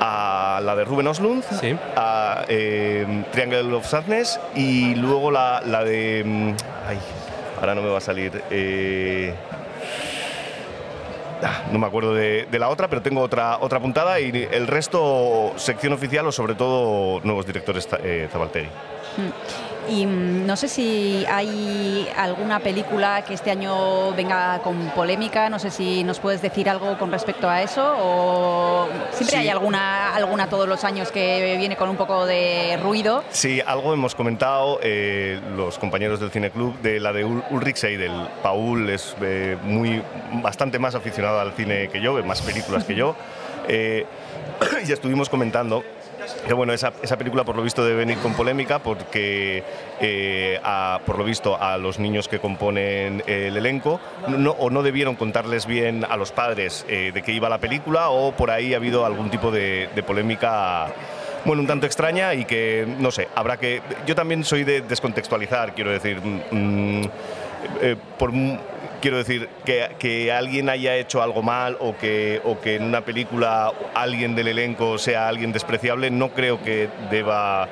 a 0.00 0.60
la 0.62 0.76
de 0.76 0.84
Ruben 0.84 1.06
Oslund, 1.08 1.42
Sí. 1.60 1.76
a 1.96 2.44
eh, 2.48 3.24
Triangle 3.32 3.74
of 3.74 3.86
Sadness 3.86 4.38
y 4.54 4.94
luego 4.94 5.30
la, 5.30 5.62
la 5.64 5.82
de... 5.84 6.22
mm, 6.24 6.50
Ay, 6.88 6.98
ahora 7.60 7.74
no 7.74 7.82
me 7.82 7.88
va 7.88 7.98
a 7.98 8.02
salir. 8.02 8.42
eh, 8.50 9.34
ah, 11.42 11.62
no 11.72 11.78
me 11.78 11.86
acuerdo 11.86 12.14
de, 12.14 12.46
de 12.50 12.58
la 12.58 12.68
otra, 12.68 12.88
pero 12.88 13.00
tengo 13.02 13.20
otra, 13.22 13.58
otra 13.60 13.80
puntada 13.80 14.20
y 14.20 14.46
el 14.50 14.66
resto 14.66 15.52
sección 15.56 15.92
oficial 15.94 16.26
o 16.26 16.32
sobre 16.32 16.54
todo 16.54 17.20
nuevos 17.24 17.46
directores 17.46 17.88
eh, 18.02 18.28
Zabaltegui. 18.30 18.68
Y 19.90 20.04
mm, 20.04 20.44
no 20.46 20.54
sé 20.56 20.68
si 20.68 21.24
hay 21.30 22.06
alguna 22.14 22.60
película 22.60 23.22
que 23.24 23.32
este 23.32 23.50
año 23.50 24.12
venga 24.12 24.58
con 24.62 24.76
polémica, 24.90 25.48
no 25.48 25.58
sé 25.58 25.70
si 25.70 26.04
nos 26.04 26.18
puedes 26.20 26.42
decir 26.42 26.68
algo 26.68 26.98
con 26.98 27.10
respecto 27.10 27.48
a 27.48 27.62
eso 27.62 27.94
o 27.98 28.86
siempre 29.12 29.36
Sí. 29.36 29.42
hay 29.42 29.48
alguna, 29.48 30.14
alguna 30.14 30.46
todos 30.50 30.68
los 30.68 30.84
años 30.84 31.10
que 31.10 31.56
viene 31.58 31.74
con 31.76 31.88
un 31.88 31.96
poco 31.96 32.26
de 32.26 32.78
ruido. 32.82 33.24
Sí, 33.30 33.62
algo 33.66 33.94
hemos 33.94 34.14
comentado 34.14 34.78
eh, 34.82 35.40
los 35.56 35.78
compañeros 35.78 36.20
del 36.20 36.30
Cine 36.30 36.50
Club 36.50 36.78
de 36.82 37.00
la 37.00 37.14
de 37.14 37.24
Ul- 37.24 37.42
Ulrich 37.50 37.76
Seidel. 37.76 38.12
Paul 38.42 38.90
es 38.90 39.16
eh, 39.22 39.56
muy, 39.62 40.02
bastante 40.42 40.78
más 40.78 40.94
aficionado 40.96 41.40
al 41.40 41.52
cine 41.52 41.88
que 41.88 42.02
yo, 42.02 42.12
ve 42.12 42.22
más 42.22 42.42
películas 42.42 42.84
que 42.84 42.94
yo. 42.94 43.16
Eh, 43.68 44.04
y 44.86 44.92
estuvimos 44.92 45.28
comentando 45.30 45.82
que 46.46 46.54
bueno, 46.54 46.72
esa, 46.72 46.92
esa 47.02 47.16
película 47.16 47.44
por 47.44 47.56
lo 47.56 47.62
visto 47.62 47.84
debe 47.84 47.98
venir 47.98 48.18
con 48.18 48.34
polémica 48.34 48.78
porque 48.78 49.62
eh, 50.00 50.60
por 51.04 51.18
lo 51.18 51.24
visto 51.24 51.60
a 51.60 51.76
los 51.78 51.98
niños 51.98 52.28
que 52.28 52.38
componen 52.38 53.22
el 53.26 53.56
elenco 53.56 54.00
o 54.58 54.70
no 54.70 54.82
debieron 54.82 55.16
contarles 55.16 55.66
bien 55.66 56.04
a 56.08 56.16
los 56.16 56.32
padres 56.32 56.84
eh, 56.88 57.12
de 57.12 57.22
qué 57.22 57.32
iba 57.32 57.48
la 57.48 57.58
película 57.58 58.10
o 58.10 58.32
por 58.32 58.50
ahí 58.50 58.74
ha 58.74 58.76
habido 58.76 59.04
algún 59.04 59.30
tipo 59.30 59.50
de, 59.50 59.88
polémica 60.06 60.88
bueno, 61.44 61.62
un 61.62 61.68
tanto 61.68 61.86
extraña 61.86 62.34
y 62.34 62.44
que, 62.44 62.86
no 62.98 63.10
sé, 63.10 63.28
habrá 63.34 63.56
que... 63.56 63.80
Yo 64.06 64.14
también 64.14 64.44
soy 64.44 64.64
de 64.64 64.80
descontextualizar, 64.82 65.72
quiero 65.74 65.90
decir, 65.90 66.20
mm, 66.20 67.02
eh, 67.80 67.96
por, 68.18 68.32
quiero 69.00 69.18
decir, 69.18 69.48
que, 69.64 69.90
que 69.98 70.32
alguien 70.32 70.68
haya 70.68 70.96
hecho 70.96 71.22
algo 71.22 71.42
mal 71.42 71.76
o 71.80 71.96
que, 71.96 72.40
o 72.44 72.60
que 72.60 72.76
en 72.76 72.84
una 72.84 73.02
película 73.02 73.72
alguien 73.94 74.34
del 74.34 74.48
elenco 74.48 74.98
sea 74.98 75.28
alguien 75.28 75.52
despreciable, 75.52 76.10
no 76.10 76.30
creo 76.30 76.62
que 76.62 76.88
deba 77.10 77.68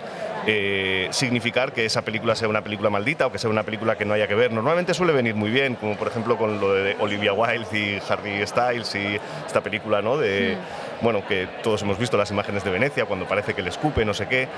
eh, 0.49 1.09
significar 1.11 1.73
que 1.73 1.85
esa 1.85 2.03
película 2.03 2.37
sea 2.37 2.49
una 2.49 2.63
película 2.63 2.89
maldita 2.89 3.27
o 3.27 3.33
que 3.33 3.39
sea 3.39 3.51
una 3.51 3.65
película 3.65 3.97
que 3.97 4.05
no 4.05 4.15
haya 4.15 4.29
que 4.29 4.37
ver. 4.37 4.53
Normalmente 4.53 4.95
suele 4.95 5.13
venir 5.13 5.35
muy 5.35 5.51
bien, 5.51 5.75
como 5.75 5.97
por 5.97 6.07
ejemplo 6.07 6.37
con 6.37 6.61
lo 6.61 6.73
de 6.73 6.97
Olivia 7.01 7.33
Wilde 7.33 7.67
y 7.73 7.99
Harry 8.09 8.47
Styles 8.47 8.95
y 8.95 9.19
esta 9.45 9.61
película, 9.61 10.03
¿no? 10.03 10.17
De, 10.17 10.57
bueno, 11.01 11.27
que 11.27 11.47
todos 11.63 11.83
hemos 11.83 11.99
visto 11.99 12.17
las 12.17 12.31
imágenes 12.31 12.65
de 12.65 12.71
Venecia 12.71 13.05
cuando 13.05 13.27
parece 13.27 13.55
que 13.55 13.63
le 13.63 13.71
escupe, 13.71 14.05
no 14.05 14.15
sé 14.15 14.27
qué. 14.29 14.49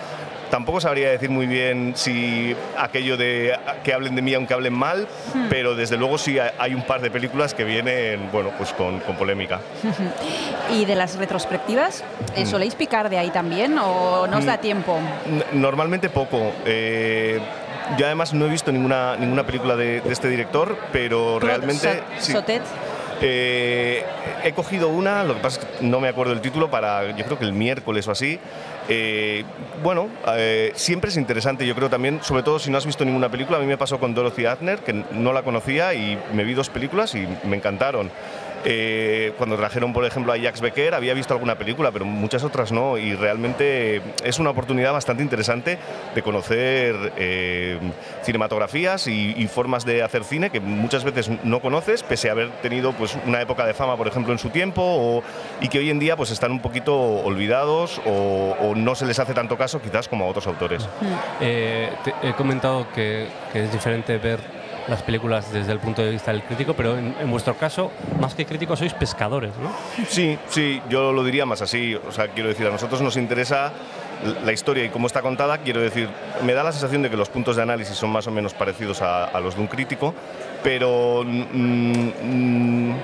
Tampoco 0.50 0.80
sabría 0.80 1.10
decir 1.10 1.28
muy 1.30 1.46
bien 1.46 1.92
si 1.94 2.56
aquello 2.78 3.16
de 3.18 3.54
que 3.84 3.92
hablen 3.92 4.14
de 4.16 4.22
mí 4.22 4.32
aunque 4.34 4.54
hablen 4.54 4.72
mal, 4.72 5.06
pero 5.50 5.74
desde 5.74 5.96
luego 5.98 6.16
sí 6.16 6.38
hay 6.58 6.74
un 6.74 6.82
par 6.82 7.00
de 7.02 7.10
películas 7.10 7.52
que 7.52 7.64
vienen, 7.64 8.30
bueno, 8.32 8.50
pues 8.56 8.72
con, 8.72 9.00
con 9.00 9.16
polémica. 9.16 9.60
Y 10.70 10.84
de 10.84 10.94
las 10.94 11.16
retrospectivas, 11.16 12.04
eh, 12.36 12.44
¿soléis 12.46 12.74
picar 12.74 13.08
de 13.08 13.18
ahí 13.18 13.30
también 13.30 13.78
o 13.78 14.26
no 14.26 14.38
os 14.38 14.44
da 14.44 14.58
tiempo? 14.58 14.98
N- 15.26 15.44
Normalmente 15.52 16.10
poco. 16.10 16.52
Eh, 16.66 17.40
yo 17.96 18.04
además 18.04 18.34
no 18.34 18.44
he 18.46 18.48
visto 18.50 18.70
ninguna, 18.70 19.16
ninguna 19.16 19.44
película 19.46 19.76
de, 19.76 20.00
de 20.02 20.12
este 20.12 20.28
director, 20.28 20.76
pero 20.92 21.38
realmente... 21.40 22.02
Sí. 22.18 22.32
Sautet. 22.32 22.62
Eh, 23.20 24.04
he 24.44 24.52
cogido 24.52 24.88
una, 24.88 25.24
lo 25.24 25.34
que 25.34 25.40
pasa 25.40 25.60
es 25.60 25.66
que 25.66 25.84
no 25.84 26.00
me 26.00 26.08
acuerdo 26.08 26.32
el 26.32 26.40
título, 26.40 26.70
para 26.70 27.16
yo 27.16 27.24
creo 27.24 27.38
que 27.38 27.44
el 27.44 27.52
miércoles 27.52 28.06
o 28.08 28.12
así. 28.12 28.38
Eh, 28.88 29.44
bueno, 29.82 30.08
eh, 30.36 30.72
siempre 30.74 31.10
es 31.10 31.16
interesante, 31.16 31.66
yo 31.66 31.74
creo 31.74 31.90
también, 31.90 32.20
sobre 32.22 32.42
todo 32.42 32.58
si 32.58 32.70
no 32.70 32.78
has 32.78 32.86
visto 32.86 33.04
ninguna 33.04 33.28
película. 33.28 33.58
A 33.58 33.60
mí 33.60 33.66
me 33.66 33.76
pasó 33.76 33.98
con 33.98 34.14
Dorothy 34.14 34.46
Adner, 34.46 34.78
que 34.80 34.92
no 35.12 35.32
la 35.32 35.42
conocía 35.42 35.94
y 35.94 36.18
me 36.32 36.44
vi 36.44 36.54
dos 36.54 36.70
películas 36.70 37.14
y 37.14 37.26
me 37.44 37.56
encantaron. 37.56 38.10
Eh, 38.64 39.32
cuando 39.38 39.56
trajeron, 39.56 39.92
por 39.92 40.04
ejemplo, 40.04 40.32
a 40.32 40.36
Jacques 40.36 40.60
Becker, 40.60 40.94
había 40.94 41.14
visto 41.14 41.34
alguna 41.34 41.56
película, 41.56 41.90
pero 41.90 42.04
muchas 42.04 42.44
otras 42.44 42.72
no. 42.72 42.98
Y 42.98 43.14
realmente 43.14 44.02
es 44.24 44.38
una 44.38 44.50
oportunidad 44.50 44.92
bastante 44.92 45.22
interesante 45.22 45.78
de 46.14 46.22
conocer 46.22 47.12
eh, 47.16 47.78
cinematografías 48.22 49.06
y, 49.06 49.48
formas 49.48 49.86
de 49.86 50.02
hacer 50.02 50.24
cine 50.24 50.50
que 50.50 50.60
muchas 50.60 51.04
veces 51.04 51.30
no 51.42 51.60
conoces, 51.60 52.02
pese 52.02 52.28
a 52.28 52.32
haber 52.32 52.50
tenido 52.60 52.92
pues, 52.92 53.16
una 53.26 53.40
época 53.40 53.64
de 53.64 53.72
fama, 53.72 53.96
por 53.96 54.06
ejemplo, 54.06 54.32
en 54.32 54.38
su 54.38 54.50
tiempo, 54.50 55.22
y 55.60 55.68
que 55.68 55.78
hoy 55.78 55.88
en 55.88 55.98
día 55.98 56.16
pues, 56.16 56.30
están 56.30 56.52
un 56.52 56.60
poquito 56.60 56.94
olvidados 56.94 58.00
o, 58.04 58.74
no 58.76 58.94
se 58.94 59.06
les 59.06 59.18
hace 59.18 59.32
tanto 59.32 59.56
caso, 59.56 59.80
quizás 59.80 60.06
como 60.06 60.26
a 60.26 60.28
otros 60.28 60.46
autores. 60.46 60.86
Eh, 61.40 61.88
he 62.22 62.32
comentado 62.34 62.86
que 62.94 63.26
es 63.54 63.72
diferente 63.72 64.18
ver 64.18 64.57
las 64.88 65.02
películas 65.02 65.52
desde 65.52 65.72
el 65.72 65.78
punto 65.78 66.02
de 66.02 66.10
vista 66.10 66.32
del 66.32 66.42
crítico, 66.42 66.74
pero 66.74 66.96
en, 66.96 67.30
vuestro 67.30 67.54
caso, 67.54 67.90
más 68.20 68.34
que 68.34 68.46
críticos, 68.46 68.78
sois 68.78 68.94
pescadores, 68.94 69.52
¿no? 69.62 69.70
Sí, 70.08 70.38
sí, 70.48 70.80
yo 70.88 71.12
lo 71.12 71.22
diría 71.22 71.46
más 71.46 71.62
así. 71.62 71.94
O 71.94 72.12
sea, 72.12 72.28
quiero 72.28 72.48
decir, 72.48 72.66
a 72.66 72.70
nosotros 72.70 73.00
nos 73.02 73.16
interesa 73.16 73.72
la 74.44 74.52
historia 74.52 74.84
y 74.84 74.88
cómo 74.88 75.06
está 75.06 75.22
contada. 75.22 75.58
Quiero 75.58 75.80
decir, 75.80 76.08
me 76.42 76.54
da 76.54 76.64
la 76.64 76.72
sensación 76.72 77.02
de 77.02 77.10
que 77.10 77.16
los 77.16 77.28
puntos 77.28 77.56
de 77.56 77.62
análisis 77.62 77.96
son 77.96 78.10
más 78.10 78.26
o 78.26 78.30
menos 78.30 78.54
parecidos 78.54 79.02
a, 79.02 79.24
a 79.26 79.40
los 79.40 79.54
de 79.54 79.60
un 79.60 79.66
crítico, 79.66 80.14
pero 80.62 81.22
mm, 81.24 82.10
mm, 82.22 82.94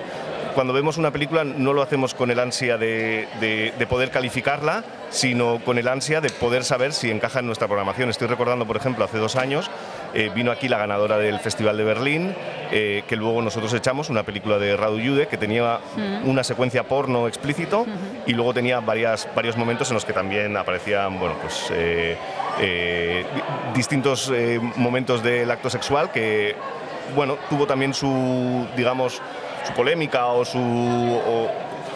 cuando 0.54 0.72
vemos 0.72 0.96
una 0.98 1.10
película 1.10 1.44
no 1.44 1.72
lo 1.72 1.82
hacemos 1.82 2.14
con 2.14 2.30
el 2.30 2.38
ansia 2.38 2.78
de, 2.78 3.26
de- 3.40 3.72
de 3.78 3.86
poder 3.86 4.10
calificarla, 4.10 4.84
sino 5.10 5.58
con 5.64 5.78
el 5.78 5.88
ansia 5.88 6.20
de 6.20 6.30
poder 6.30 6.64
saber 6.64 6.92
si 6.92 7.10
encaja 7.10 7.40
en 7.40 7.46
nuestra 7.46 7.66
programación. 7.66 8.08
Estoy 8.10 8.28
recordando, 8.28 8.66
por 8.66 8.76
ejemplo, 8.76 9.04
hace 9.04 9.18
dos 9.18 9.36
años 9.36 9.70
eh, 10.14 10.30
vino 10.34 10.50
aquí 10.52 10.68
la 10.68 10.78
ganadora 10.78 11.18
del 11.18 11.38
Festival 11.40 11.76
de 11.76 11.84
Berlín, 11.84 12.34
eh, 12.70 13.02
que 13.08 13.16
luego 13.16 13.42
nosotros 13.42 13.72
echamos, 13.74 14.10
una 14.10 14.22
película 14.22 14.58
de 14.58 14.76
Radu 14.76 14.98
Jude, 14.98 15.26
que 15.28 15.36
tenía 15.36 15.80
una 16.24 16.44
secuencia 16.44 16.84
porno 16.84 17.26
explícito 17.28 17.86
y 18.26 18.32
luego 18.32 18.54
tenía 18.54 18.80
varias, 18.80 19.28
varios 19.34 19.56
momentos 19.56 19.88
en 19.90 19.94
los 19.94 20.04
que 20.04 20.12
también 20.12 20.56
aparecían, 20.56 21.18
bueno, 21.18 21.34
pues... 21.42 21.68
eh, 21.72 22.16
di- 23.34 23.74
distintos 23.74 24.32
momentos 24.76 25.22
del 25.22 25.50
acto 25.50 25.68
sexual 25.68 26.12
que 26.12 26.54
bueno 27.14 27.36
tuvo 27.50 27.66
también 27.66 27.92
su 27.92 28.66
digamos 28.76 29.20
su 29.66 29.72
polémica 29.72 30.26
o 30.26 30.44
su 30.44 31.48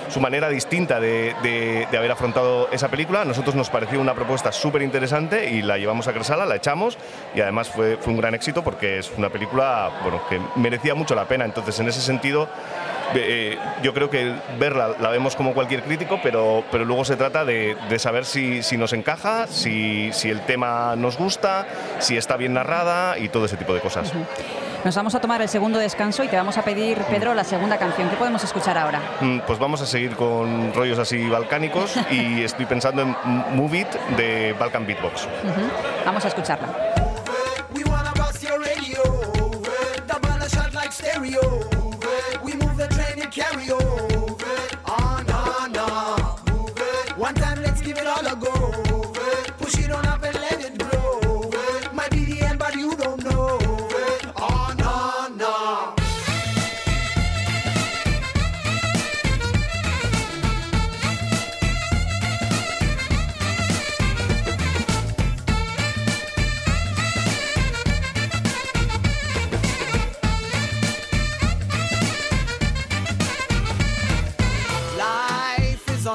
su 0.09 0.21
manera 0.21 0.49
distinta 0.49 1.01
de, 1.01 1.35
de- 1.43 1.87
de 1.91 1.99
haber 1.99 2.11
afrontado 2.11 2.71
esa 2.73 2.89
película. 2.89 3.21
A 3.21 3.25
nosotros 3.27 3.55
nos 3.55 3.69
pareció 3.69 4.01
una 4.01 4.15
propuesta 4.15 4.51
súper 4.53 4.81
interesante 4.81 5.51
y 5.51 5.61
la 5.61 5.77
llevamos 5.77 6.09
a 6.09 6.15
Cresala, 6.15 6.47
la 6.47 6.57
echamos 6.57 6.97
y 7.35 7.43
además 7.43 7.69
fue, 7.69 7.99
fue 8.01 8.15
un 8.15 8.19
gran 8.19 8.35
éxito 8.35 8.65
porque 8.65 8.99
es 9.01 9.13
una 9.19 9.29
película 9.29 9.91
bueno, 10.03 10.23
que 10.31 10.41
merecía 10.59 10.95
mucho 10.95 11.15
la 11.15 11.27
pena. 11.27 11.45
Entonces, 11.45 11.79
en 11.81 11.89
ese 11.89 12.01
sentido, 12.01 12.49
eh, 13.15 13.59
yo 13.83 13.95
creo 13.95 14.11
que 14.11 14.33
verla 14.59 14.91
la 15.01 15.11
vemos 15.11 15.35
como 15.37 15.55
cualquier 15.55 15.83
crítico, 15.83 16.19
pero, 16.23 16.65
pero 16.71 16.85
luego 16.85 17.05
se 17.05 17.17
trata 17.17 17.45
de, 17.45 17.77
de 17.89 17.99
saber 17.99 18.25
si, 18.25 18.63
si 18.63 18.77
nos 18.77 18.93
encaja, 18.93 19.47
si, 19.47 20.11
si 20.13 20.31
el 20.31 20.41
tema 20.43 20.95
nos 20.97 21.17
gusta, 21.19 21.67
si 21.99 22.17
está 22.17 22.37
bien 22.37 22.55
narrada 22.55 23.19
y 23.19 23.29
todo 23.29 23.45
ese 23.47 23.57
tipo 23.57 23.75
de 23.75 23.81
cosas. 23.81 24.13
Nos 24.85 24.95
vamos 24.95 25.15
a 25.17 25.21
tomar 25.21 25.43
el 25.43 25.49
segundo 25.49 25.79
descanso 25.81 26.23
y 26.23 26.29
te 26.29 26.37
vamos 26.37 26.57
a 26.57 26.63
pedir, 26.63 26.99
Pedro, 27.11 27.35
la 27.35 27.43
segunda 27.43 27.79
canción. 27.79 28.09
¿Qué 28.11 28.17
podemos 28.17 28.45
escuchar 28.45 28.79
ahora? 28.79 29.01
Mm, 29.21 29.41
Pues 29.41 29.59
vamos 29.59 29.81
a 29.83 29.87
seguir 29.87 30.15
con 30.15 30.73
rollos 30.73 30.99
así 31.01 31.29
balcánicos 31.29 31.95
y 32.11 32.43
estoy 32.45 32.67
pensando 32.67 33.03
en 33.03 33.17
Move 33.57 33.79
It 33.81 33.89
de 34.17 34.55
Balkan 34.59 34.87
Beatbox. 34.87 35.27
Vamos 36.07 36.25
a 36.25 36.29
escucharla. 36.29 36.69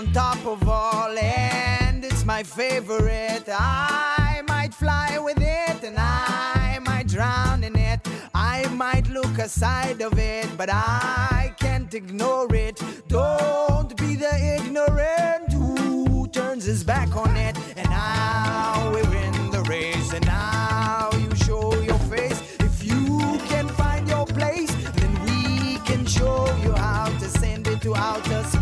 On 0.04 0.14
top 0.14 0.46
of 0.46 0.68
all, 0.68 1.18
and 1.18 2.04
it's 2.04 2.26
my 2.26 2.44
favorite. 2.44 3.46
I 3.48 4.42
might 4.48 4.74
fly 4.74 5.20
with 5.20 5.38
it, 5.40 5.84
and 5.84 5.98
I 5.98 6.80
might 6.84 7.08
drown 7.08 7.64
in 7.64 7.76
it. 7.76 8.00
I 8.34 8.68
might 8.68 9.08
look 9.10 9.38
aside 9.38 10.02
of 10.02 10.18
it, 10.18 10.48
but 10.58 10.70
I 10.72 11.54
can't 11.60 11.94
ignore 11.94 12.54
it. 12.56 12.82
Don't 13.08 13.96
be 13.98 14.16
the 14.16 14.36
ignorant 14.58 15.54
who 15.54 16.28
turns 16.30 16.66
his 16.66 16.84
back 16.84 17.16
on 17.16 17.36
it. 17.38 17.58
And 17.78 17.90
now 17.90 18.92
we're 18.92 19.16
in 19.16 19.52
the 19.52 19.62
race, 19.70 20.14
and 20.14 20.26
now 20.26 21.10
you 21.14 21.34
show 21.36 21.80
your 21.82 22.00
face. 22.00 22.42
If 22.60 22.84
you 22.84 23.38
can 23.48 23.68
find 23.70 24.08
your 24.08 24.26
place, 24.26 24.72
then 24.96 25.14
we 25.26 25.78
can 25.80 26.06
show 26.06 26.46
you 26.64 26.74
how 26.74 27.08
to 27.20 27.30
send 27.30 27.68
it 27.68 27.82
to 27.82 27.96
outer 27.96 28.44
space. 28.44 28.53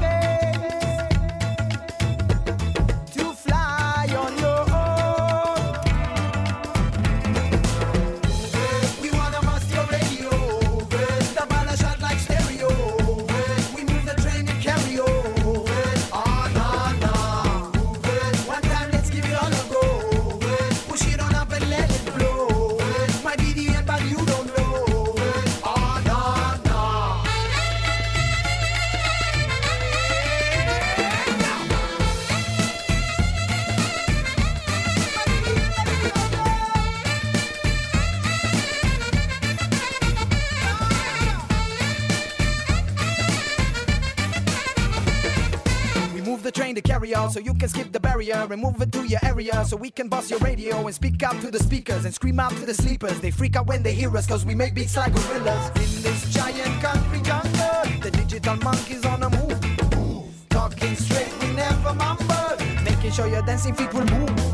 So 47.11 47.39
you 47.39 47.53
can 47.53 47.67
skip 47.67 47.91
the 47.91 47.99
barrier 47.99 48.47
and 48.49 48.61
move 48.61 48.81
it 48.81 48.89
to 48.91 49.05
your 49.05 49.19
area 49.23 49.65
so 49.65 49.75
we 49.75 49.89
can 49.89 50.07
bust 50.07 50.29
your 50.29 50.39
radio 50.39 50.85
and 50.85 50.95
speak 50.95 51.21
out 51.23 51.39
to 51.41 51.51
the 51.51 51.59
speakers 51.59 52.05
and 52.05 52.13
scream 52.13 52.39
out 52.39 52.51
to 52.51 52.65
the 52.65 52.73
sleepers. 52.73 53.19
They 53.19 53.31
freak 53.31 53.57
out 53.57 53.67
when 53.67 53.83
they 53.83 53.93
hear 53.93 54.15
us 54.15 54.25
cause 54.25 54.45
we 54.45 54.55
make 54.55 54.73
beats 54.73 54.95
like 54.95 55.13
gorillas. 55.13 55.67
In 55.71 56.03
this 56.03 56.33
giant 56.33 56.81
country 56.81 57.21
jungle, 57.21 57.99
the 58.01 58.11
digital 58.11 58.55
monkeys 58.57 59.05
on 59.05 59.19
the 59.19 59.29
move. 59.29 60.47
Talking 60.49 60.95
straight, 60.95 61.33
we 61.41 61.53
never 61.53 61.93
mumble. 61.93 62.57
Making 62.85 63.11
sure 63.11 63.27
your 63.27 63.41
dancing 63.41 63.75
feet 63.75 63.93
will 63.93 64.05
move. 64.05 64.50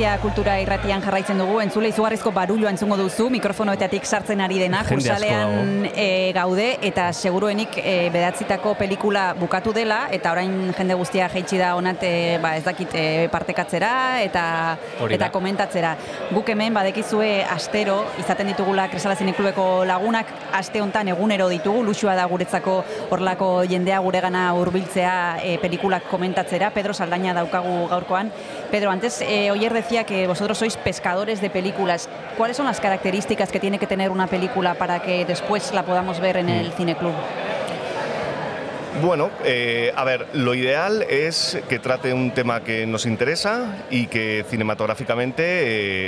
Donostia 0.00 0.22
Kultura 0.22 0.54
Irratian 0.62 1.02
jarraitzen 1.04 1.36
dugu, 1.36 1.58
entzule 1.60 1.90
izugarrizko 1.92 2.30
barulloa 2.32 2.70
entzungo 2.72 2.96
duzu, 2.96 3.26
mikrofonoetatik 3.34 4.06
sartzen 4.08 4.40
ari 4.40 4.56
dena, 4.56 4.78
kursalean 4.88 5.82
e, 5.92 6.32
gaude, 6.32 6.70
eta 6.88 7.10
seguruenik 7.12 7.76
e, 7.76 8.08
bedatzitako 8.08 8.72
pelikula 8.78 9.34
bukatu 9.36 9.74
dela, 9.76 10.06
eta 10.08 10.32
orain 10.32 10.70
jende 10.72 10.96
guztia 10.96 11.26
jaitsi 11.28 11.58
da 11.60 11.74
onat, 11.76 12.00
e, 12.00 12.38
ba, 12.40 12.54
ez 12.56 12.62
dakit 12.64 12.96
e, 12.96 13.02
partekatzera, 13.28 13.90
eta, 14.24 14.44
Hori 15.02 15.18
da. 15.18 15.26
eta 15.26 15.28
komentatzera. 15.34 15.92
Guk 16.30 16.48
hemen 16.48 16.80
badekizue 16.80 17.44
astero, 17.44 17.98
izaten 18.24 18.48
ditugula 18.54 18.88
Kresala 18.88 19.18
Zineklubeko 19.20 19.84
lagunak, 19.84 20.32
aste 20.56 20.80
hontan 20.80 21.12
egunero 21.12 21.50
ditugu, 21.52 21.84
luxua 21.84 22.16
da 22.16 22.24
guretzako 22.24 22.78
horlako 23.10 23.50
jendea 23.68 24.00
guregana 24.00 24.48
hurbiltzea 24.56 25.14
e, 25.44 25.58
pelikulak 25.60 26.08
komentatzera. 26.08 26.72
Pedro 26.72 26.96
Saldaña 26.96 27.36
daukagu 27.36 27.84
gaurkoan. 27.92 28.32
Pedro, 28.70 28.88
antes 28.96 29.20
eh, 29.20 29.50
Oyer 29.50 29.74
decía 29.90 30.04
que 30.04 30.28
vosotros 30.28 30.56
sois 30.56 30.76
pescadores 30.76 31.40
de 31.40 31.50
películas. 31.50 32.08
¿Cuáles 32.38 32.56
son 32.56 32.66
las 32.66 32.78
características 32.78 33.50
que 33.50 33.58
tiene 33.58 33.80
que 33.80 33.88
tener 33.88 34.12
una 34.12 34.28
película 34.28 34.74
para 34.74 35.02
que 35.02 35.24
después 35.24 35.74
la 35.74 35.82
podamos 35.82 36.20
ver 36.20 36.36
en 36.36 36.48
el 36.48 36.70
cineclub? 36.74 37.12
Bueno, 38.98 39.30
eh, 39.44 39.92
a 39.96 40.04
ver, 40.04 40.26
lo 40.34 40.52
ideal 40.52 41.06
es 41.08 41.58
que 41.68 41.78
trate 41.78 42.12
un 42.12 42.32
tema 42.32 42.60
que 42.60 42.86
nos 42.86 43.06
interesa 43.06 43.78
y 43.88 44.08
que 44.08 44.44
cinematográficamente, 44.50 45.42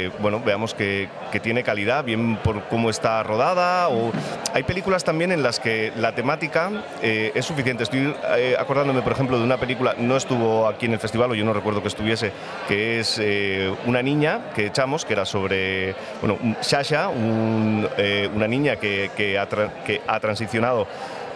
eh, 0.07 0.11
bueno, 0.19 0.43
veamos 0.45 0.75
que, 0.75 1.09
que 1.31 1.41
tiene 1.41 1.63
calidad, 1.63 2.05
bien 2.05 2.37
por 2.37 2.65
cómo 2.65 2.91
está 2.91 3.23
rodada. 3.23 3.89
O 3.89 4.13
hay 4.53 4.65
películas 4.65 5.05
también 5.05 5.33
en 5.33 5.43
las 5.43 5.59
que 5.59 5.93
la 5.97 6.15
temática 6.15 6.71
eh, 7.03 7.33
es 7.35 7.47
suficiente. 7.47 7.85
Estoy 7.85 8.15
eh, 8.37 8.57
acordándome, 8.59 9.01
por 9.01 9.13
ejemplo, 9.13 9.39
de 9.39 9.45
una 9.45 9.57
película, 9.57 9.95
no 9.97 10.17
estuvo 10.17 10.67
aquí 10.67 10.85
en 10.85 10.93
el 10.93 10.99
festival, 10.99 11.31
o 11.31 11.35
yo 11.35 11.45
no 11.47 11.55
recuerdo 11.55 11.81
que 11.81 11.89
estuviese, 11.89 12.33
que 12.69 13.01
es 13.01 13.19
eh, 13.23 13.73
una 13.87 14.03
niña 14.03 14.51
que 14.55 14.67
echamos, 14.67 15.07
que 15.07 15.15
era 15.15 15.25
sobre, 15.25 15.95
bueno, 16.21 16.37
Sasha, 16.61 17.09
un, 17.09 17.89
eh, 17.97 18.29
una 18.35 18.49
niña 18.49 18.77
que, 18.77 19.11
que 19.17 19.39
ha 19.39 19.49
que 19.87 20.03
ha 20.07 20.21
transicionado 20.21 20.87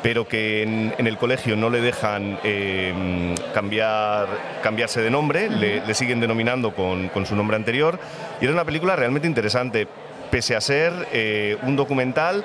pero 0.02 0.28
que 0.28 0.62
en, 0.62 0.94
en 0.98 1.06
el 1.06 1.16
colegio 1.16 1.56
no 1.56 1.70
le 1.70 1.80
dejan 1.80 2.38
eh, 2.44 3.34
cambiar, 3.54 4.28
cambiarse 4.62 5.00
de 5.00 5.10
nombre, 5.10 5.50
le, 5.50 5.84
le 5.84 5.94
siguen 5.94 6.20
denominando 6.20 6.74
con, 6.74 7.08
con 7.08 7.26
su 7.26 7.34
nombre 7.36 7.56
anterior. 7.56 7.98
Y 8.40 8.44
era 8.44 8.52
una 8.52 8.64
película 8.64 8.96
realmente 8.96 9.28
interesante, 9.28 9.88
pese 10.30 10.56
a 10.56 10.60
ser 10.60 10.92
eh, 11.12 11.56
un 11.62 11.76
documental 11.76 12.44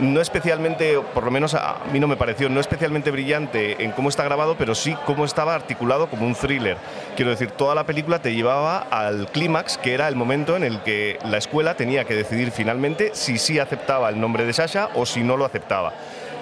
no 0.00 0.20
especialmente, 0.20 0.98
por 1.14 1.24
lo 1.24 1.30
menos 1.30 1.54
a 1.54 1.76
mí 1.92 2.00
no 2.00 2.08
me 2.08 2.16
pareció, 2.16 2.48
no 2.48 2.60
especialmente 2.60 3.10
brillante 3.10 3.82
en 3.82 3.92
cómo 3.92 4.08
está 4.08 4.24
grabado, 4.24 4.56
pero 4.58 4.74
sí 4.74 4.96
cómo 5.06 5.24
estaba 5.24 5.54
articulado 5.54 6.08
como 6.08 6.26
un 6.26 6.34
thriller. 6.34 6.76
Quiero 7.16 7.30
decir, 7.30 7.50
toda 7.52 7.74
la 7.74 7.84
película 7.84 8.20
te 8.20 8.34
llevaba 8.34 8.78
al 8.78 9.28
clímax, 9.28 9.78
que 9.78 9.94
era 9.94 10.08
el 10.08 10.16
momento 10.16 10.56
en 10.56 10.64
el 10.64 10.80
que 10.80 11.18
la 11.24 11.38
escuela 11.38 11.74
tenía 11.76 12.04
que 12.04 12.14
decidir 12.14 12.50
finalmente 12.50 13.10
si 13.14 13.38
sí 13.38 13.58
aceptaba 13.58 14.08
el 14.08 14.20
nombre 14.20 14.44
de 14.44 14.52
Sasha 14.52 14.88
o 14.94 15.06
si 15.06 15.22
no 15.22 15.36
lo 15.36 15.44
aceptaba. 15.44 15.92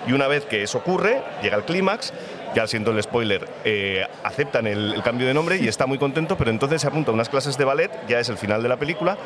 Y 0.06 0.12
una 0.12 0.26
vez 0.26 0.44
que 0.44 0.62
eso 0.62 0.78
ocurre, 0.78 1.22
llega 1.42 1.56
el 1.56 1.64
clímax, 1.64 2.12
ya 2.54 2.66
siento 2.66 2.90
el 2.90 3.02
spoiler, 3.02 3.48
eh, 3.64 4.06
aceptan 4.24 4.66
el, 4.66 5.00
cambio 5.02 5.26
de 5.26 5.34
nombre 5.34 5.58
y 5.60 5.68
está 5.68 5.86
muy 5.86 5.98
contento, 5.98 6.36
pero 6.36 6.50
entonces 6.50 6.82
se 6.82 6.86
apunta 6.86 7.10
a 7.10 7.14
unas 7.14 7.28
clases 7.28 7.56
de 7.56 7.64
ballet, 7.64 7.90
ya 8.08 8.18
es 8.20 8.28
el 8.28 8.36
final 8.36 8.62
de 8.62 8.68
la 8.68 8.76
película, 8.76 9.16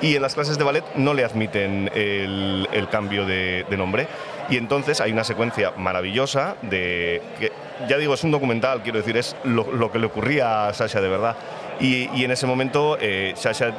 y 0.00 0.16
en 0.16 0.22
las 0.22 0.34
clases 0.34 0.58
de 0.58 0.64
ballet 0.64 0.84
no 0.96 1.14
le 1.14 1.24
admiten 1.24 1.90
el, 1.94 2.88
cambio 2.90 3.24
de, 3.24 3.64
nombre. 3.76 4.06
Y 4.50 4.56
entonces 4.56 5.00
hay 5.00 5.12
una 5.12 5.24
secuencia 5.24 5.72
maravillosa 5.76 6.56
de 6.62 7.22
que, 7.38 7.52
ya 7.88 7.98
digo, 7.98 8.14
es 8.14 8.24
un 8.24 8.32
documental, 8.32 8.82
quiero 8.82 8.98
decir, 8.98 9.16
es 9.16 9.36
lo, 9.44 9.92
que 9.92 9.98
le 9.98 10.06
ocurría 10.06 10.68
a 10.68 10.74
Sasha 10.74 11.00
de 11.00 11.08
verdad. 11.08 11.36
Y, 11.80 12.24
en 12.24 12.30
ese 12.30 12.46
momento, 12.46 12.98
eh, 13.00 13.32
Sasha, 13.36 13.72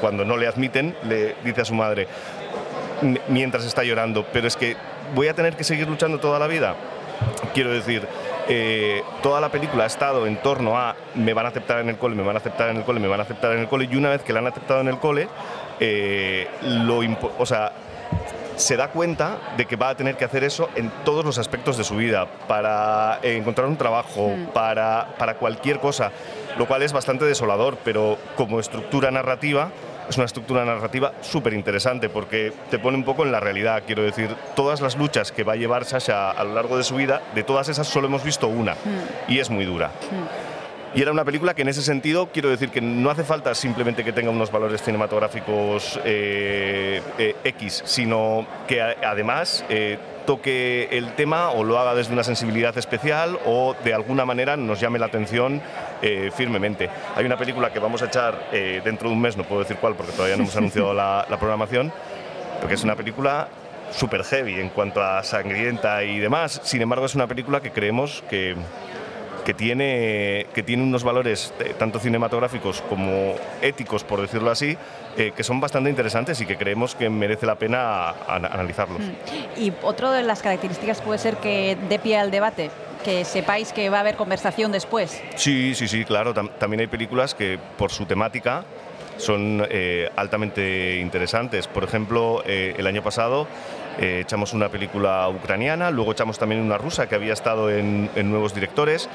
cuando 0.00 0.24
no 0.24 0.36
le 0.36 0.46
admiten, 0.46 0.96
le 1.04 1.36
dice 1.44 1.62
a 1.62 1.64
su 1.64 1.74
madre, 1.74 2.08
mientras 3.28 3.64
está 3.64 3.84
llorando, 3.84 4.26
pero 4.32 4.48
es 4.48 4.56
que 4.56 4.76
voy 5.14 5.28
a 5.28 5.34
tener 5.34 5.56
que 5.56 5.64
seguir 5.64 5.88
luchando 5.88 6.18
toda 6.18 6.38
la 6.38 6.46
vida. 6.46 6.74
Quiero 7.52 7.70
decir, 7.70 8.06
eh, 8.48 9.02
toda 9.22 9.40
la 9.40 9.50
película 9.50 9.84
ha 9.84 9.86
estado 9.86 10.26
en 10.26 10.36
torno 10.40 10.78
a 10.78 10.96
me 11.14 11.34
van 11.34 11.46
a 11.46 11.48
aceptar 11.48 11.80
en 11.80 11.88
el 11.88 11.98
cole, 11.98 12.14
me 12.14 12.22
van 12.22 12.36
a 12.36 12.38
aceptar 12.38 12.70
en 12.70 12.78
el 12.78 12.84
cole, 12.84 13.00
me 13.00 13.08
van 13.08 13.20
a 13.20 13.24
aceptar 13.24 13.52
en 13.52 13.60
el 13.60 13.68
cole, 13.68 13.88
y 13.90 13.96
una 13.96 14.10
vez 14.10 14.22
que 14.22 14.32
la 14.32 14.38
han 14.38 14.46
aceptado 14.46 14.80
en 14.80 14.88
el 14.88 14.98
cole, 14.98 15.28
eh, 15.80 16.48
lo 16.62 17.00
o 17.38 17.46
sea, 17.46 17.72
se 18.56 18.76
da 18.76 18.88
cuenta 18.88 19.38
de 19.56 19.66
que 19.66 19.76
va 19.76 19.90
a 19.90 19.94
tener 19.96 20.16
que 20.16 20.24
hacer 20.24 20.44
eso 20.44 20.68
en 20.74 20.90
todos 21.04 21.24
los 21.24 21.38
aspectos 21.38 21.76
de 21.76 21.84
su 21.84 21.96
vida, 21.96 22.26
para 22.46 23.18
encontrar 23.22 23.68
un 23.68 23.76
trabajo, 23.76 24.32
para, 24.54 25.14
para 25.18 25.34
cualquier 25.34 25.78
cosa, 25.78 26.10
lo 26.56 26.66
cual 26.66 26.82
es 26.82 26.92
bastante 26.92 27.24
desolador, 27.24 27.76
pero 27.84 28.18
como 28.36 28.60
estructura 28.60 29.10
narrativa 29.10 29.70
es 30.08 30.16
una 30.16 30.26
estructura 30.26 30.64
narrativa 30.64 31.12
súper 31.20 31.52
interesante 31.52 32.08
porque 32.08 32.52
te 32.70 32.78
pone 32.78 32.96
un 32.96 33.04
poco 33.04 33.24
en 33.24 33.32
la 33.32 33.40
realidad, 33.40 33.82
quiero 33.86 34.02
decir, 34.02 34.34
todas 34.56 34.80
las 34.80 34.96
luchas 34.96 35.32
que 35.32 35.44
va 35.44 35.52
a 35.52 35.56
llevar 35.56 35.84
Sasha 35.84 36.30
a 36.30 36.44
lo 36.44 36.54
largo 36.54 36.76
de 36.76 36.84
su 36.84 36.96
vida, 36.96 37.22
de 37.34 37.42
todas 37.42 37.68
esas 37.68 37.86
solo 37.86 38.06
hemos 38.06 38.24
visto 38.24 38.48
una 38.48 38.74
y 39.28 39.38
es 39.38 39.50
muy 39.50 39.64
dura. 39.64 39.90
Y 40.94 41.02
era 41.02 41.12
una 41.12 41.24
película 41.24 41.54
que 41.54 41.62
en 41.62 41.68
ese 41.68 41.82
sentido 41.82 42.28
quiero 42.32 42.48
decir 42.48 42.70
que 42.70 42.80
no 42.80 43.10
hace 43.10 43.22
falta 43.22 43.54
simplemente 43.54 44.02
que 44.04 44.12
tenga 44.12 44.30
unos 44.30 44.50
valores 44.50 44.82
cinematográficos 44.82 46.00
eh, 46.04 47.02
eh, 47.18 47.36
X, 47.44 47.82
sino 47.84 48.46
que 48.66 48.80
a- 48.80 48.96
además 49.04 49.64
eh, 49.68 49.98
toque 50.26 50.88
el 50.92 51.12
tema 51.14 51.50
o 51.50 51.62
lo 51.62 51.78
haga 51.78 51.94
desde 51.94 52.12
una 52.12 52.24
sensibilidad 52.24 52.76
especial 52.78 53.38
o 53.46 53.74
de 53.84 53.92
alguna 53.94 54.24
manera 54.24 54.56
nos 54.56 54.80
llame 54.80 54.98
la 54.98 55.06
atención 55.06 55.60
firmemente. 56.36 56.88
Hay 57.16 57.24
una 57.24 57.36
película 57.36 57.72
que 57.72 57.78
vamos 57.80 58.02
a 58.02 58.06
echar 58.06 58.50
dentro 58.52 59.08
de 59.08 59.14
un 59.14 59.20
mes, 59.20 59.36
no 59.36 59.44
puedo 59.44 59.62
decir 59.62 59.78
cuál 59.78 59.94
porque 59.94 60.12
todavía 60.12 60.36
no 60.36 60.42
hemos 60.44 60.56
anunciado 60.58 60.92
la, 60.94 61.26
la 61.30 61.38
programación, 61.38 61.90
porque 62.60 62.74
es 62.74 62.84
una 62.84 62.94
película 62.94 63.48
super 63.90 64.22
heavy 64.22 64.60
en 64.60 64.68
cuanto 64.68 65.02
a 65.02 65.22
sangrienta 65.22 66.04
y 66.04 66.18
demás. 66.18 66.60
Sin 66.62 66.82
embargo, 66.82 67.06
es 67.06 67.14
una 67.14 67.26
película 67.26 67.60
que 67.62 67.72
creemos 67.72 68.22
que, 68.28 68.54
que 69.48 69.54
tiene, 69.54 70.44
que 70.54 70.62
tiene 70.62 70.82
unos 70.82 71.04
valores 71.04 71.54
eh, 71.60 71.72
tanto 71.78 71.98
cinematográficos 71.98 72.82
como 72.82 73.34
éticos, 73.62 74.04
por 74.04 74.20
decirlo 74.20 74.50
así, 74.50 74.76
eh, 75.16 75.32
que 75.34 75.42
son 75.42 75.58
bastante 75.58 75.88
interesantes 75.88 76.38
y 76.42 76.44
que 76.44 76.58
creemos 76.58 76.94
que 76.94 77.08
merece 77.08 77.46
la 77.46 77.54
pena 77.54 78.10
an- 78.28 78.44
analizarlos. 78.44 79.00
Y 79.56 79.72
otro 79.80 80.10
de 80.12 80.22
las 80.22 80.42
características 80.42 81.00
puede 81.00 81.18
ser 81.18 81.38
que 81.38 81.78
dé 81.88 81.98
pie 81.98 82.18
al 82.18 82.30
debate, 82.30 82.68
que 83.02 83.24
sepáis 83.24 83.72
que 83.72 83.88
va 83.88 83.96
a 83.96 84.00
haber 84.00 84.16
conversación 84.16 84.70
después. 84.70 85.18
Sí, 85.36 85.74
sí, 85.74 85.88
sí, 85.88 86.04
claro. 86.04 86.34
tam- 86.34 86.50
también 86.58 86.80
hay 86.80 86.86
películas 86.86 87.34
que 87.34 87.58
por 87.78 87.90
su 87.90 88.04
temática 88.04 88.64
son 89.16 89.66
eh, 89.70 90.10
altamente 90.16 90.98
interesantes. 91.00 91.68
Por 91.68 91.84
ejemplo, 91.84 92.42
eh, 92.44 92.74
el 92.76 92.86
año 92.86 93.02
pasado 93.02 93.48
eh, 93.98 94.20
echamos 94.20 94.52
una 94.52 94.68
película 94.68 95.28
ucraniana, 95.28 95.90
luego 95.90 96.12
echamos 96.12 96.38
también 96.38 96.60
una 96.60 96.78
rusa 96.78 97.08
que 97.08 97.14
había 97.14 97.32
estado 97.32 97.70
en, 97.70 98.08
Nuevos 98.30 98.54
Directores. 98.54 99.08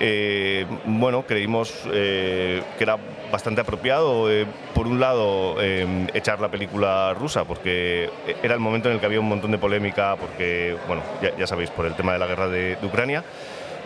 Eh, 0.00 0.66
bueno, 0.84 1.24
creímos 1.26 1.72
eh, 1.92 2.62
que 2.78 2.84
era 2.84 2.96
bastante 3.30 3.60
apropiado, 3.60 4.28
por 4.74 4.86
un 4.86 5.00
lado, 5.00 5.56
echar 5.60 6.40
la 6.40 6.50
película 6.50 7.14
rusa, 7.14 7.44
porque 7.44 8.10
era 8.42 8.54
el 8.54 8.60
momento 8.60 8.88
en 8.88 8.94
el 8.94 9.00
que 9.00 9.06
había 9.06 9.20
un 9.20 9.28
montón 9.28 9.50
de 9.50 9.58
polémica, 9.58 10.16
porque, 10.16 10.76
bueno, 10.86 11.02
ya, 11.38 11.46
sabéis, 11.46 11.70
por 11.70 11.86
el 11.86 11.94
tema 11.94 12.12
de 12.12 12.18
la 12.18 12.26
guerra 12.26 12.48
de 12.48 12.76
Ucrania. 12.82 13.24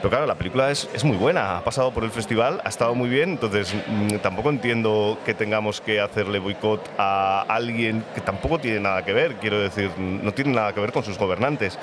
Pero 0.07 0.19
claro, 0.19 0.27
la 0.29 0.37
película 0.37 0.71
es, 0.71 0.88
es 0.95 1.03
muy 1.03 1.16
buena, 1.16 1.59
ha 1.59 1.64
pasado 1.64 1.90
por 1.90 2.05
el 2.05 2.12
festival, 2.12 2.61
ha 2.64 2.69
estado 2.69 2.95
muy 2.95 3.09
bien, 3.09 3.31
entonces 3.31 3.75
mm, 3.75 4.19
tampoco 4.23 4.51
entiendo 4.51 5.19
que 5.27 5.35
tengamos 5.35 5.81
que 5.81 6.01
hacerle 6.01 6.38
boicot 6.38 6.81
a 6.97 7.42
alguien 7.49 8.05
que 8.14 8.21
tampoco 8.21 8.61
tiene 8.61 8.79
nada 8.79 9.05
que 9.05 9.12
ver, 9.12 9.35
quiero 9.40 9.59
decir, 9.59 9.90
no 9.99 10.31
tiene 10.33 10.53
nada 10.53 10.73
que 10.73 10.79
ver 10.79 10.92
con 10.92 11.03
sus 11.03 11.19
gobernantes. 11.19 11.77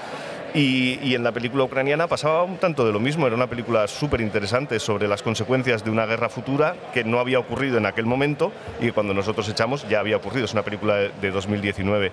Y, 0.56 1.00
y 1.02 1.16
en 1.16 1.24
la 1.24 1.32
película 1.32 1.64
ucraniana 1.64 2.06
pasaba 2.08 2.44
un 2.44 2.58
tanto 2.60 2.86
de 2.86 2.94
lo 2.94 3.00
mismo, 3.02 3.26
era 3.28 3.36
una 3.36 3.48
película 3.48 3.88
súper 3.88 4.22
interesante 4.22 4.80
sobre 4.80 5.08
las 5.08 5.22
consecuencias 5.24 5.84
de 5.84 5.90
una 5.90 6.06
guerra 6.06 6.30
futura 6.30 6.76
que 6.94 7.04
no 7.04 7.20
había 7.20 7.40
ocurrido 7.40 7.78
en 7.80 7.88
aquel 7.88 8.06
momento 8.06 8.54
y 8.80 8.86
que 8.86 8.92
cuando 8.94 9.14
nosotros 9.16 9.50
echamos 9.50 9.86
ya 9.90 10.00
había 10.00 10.16
ocurrido, 10.16 10.46
es 10.46 10.54
una 10.54 10.62
película 10.62 10.96
de- 10.96 11.12
de 11.20 11.32
2019 11.32 12.12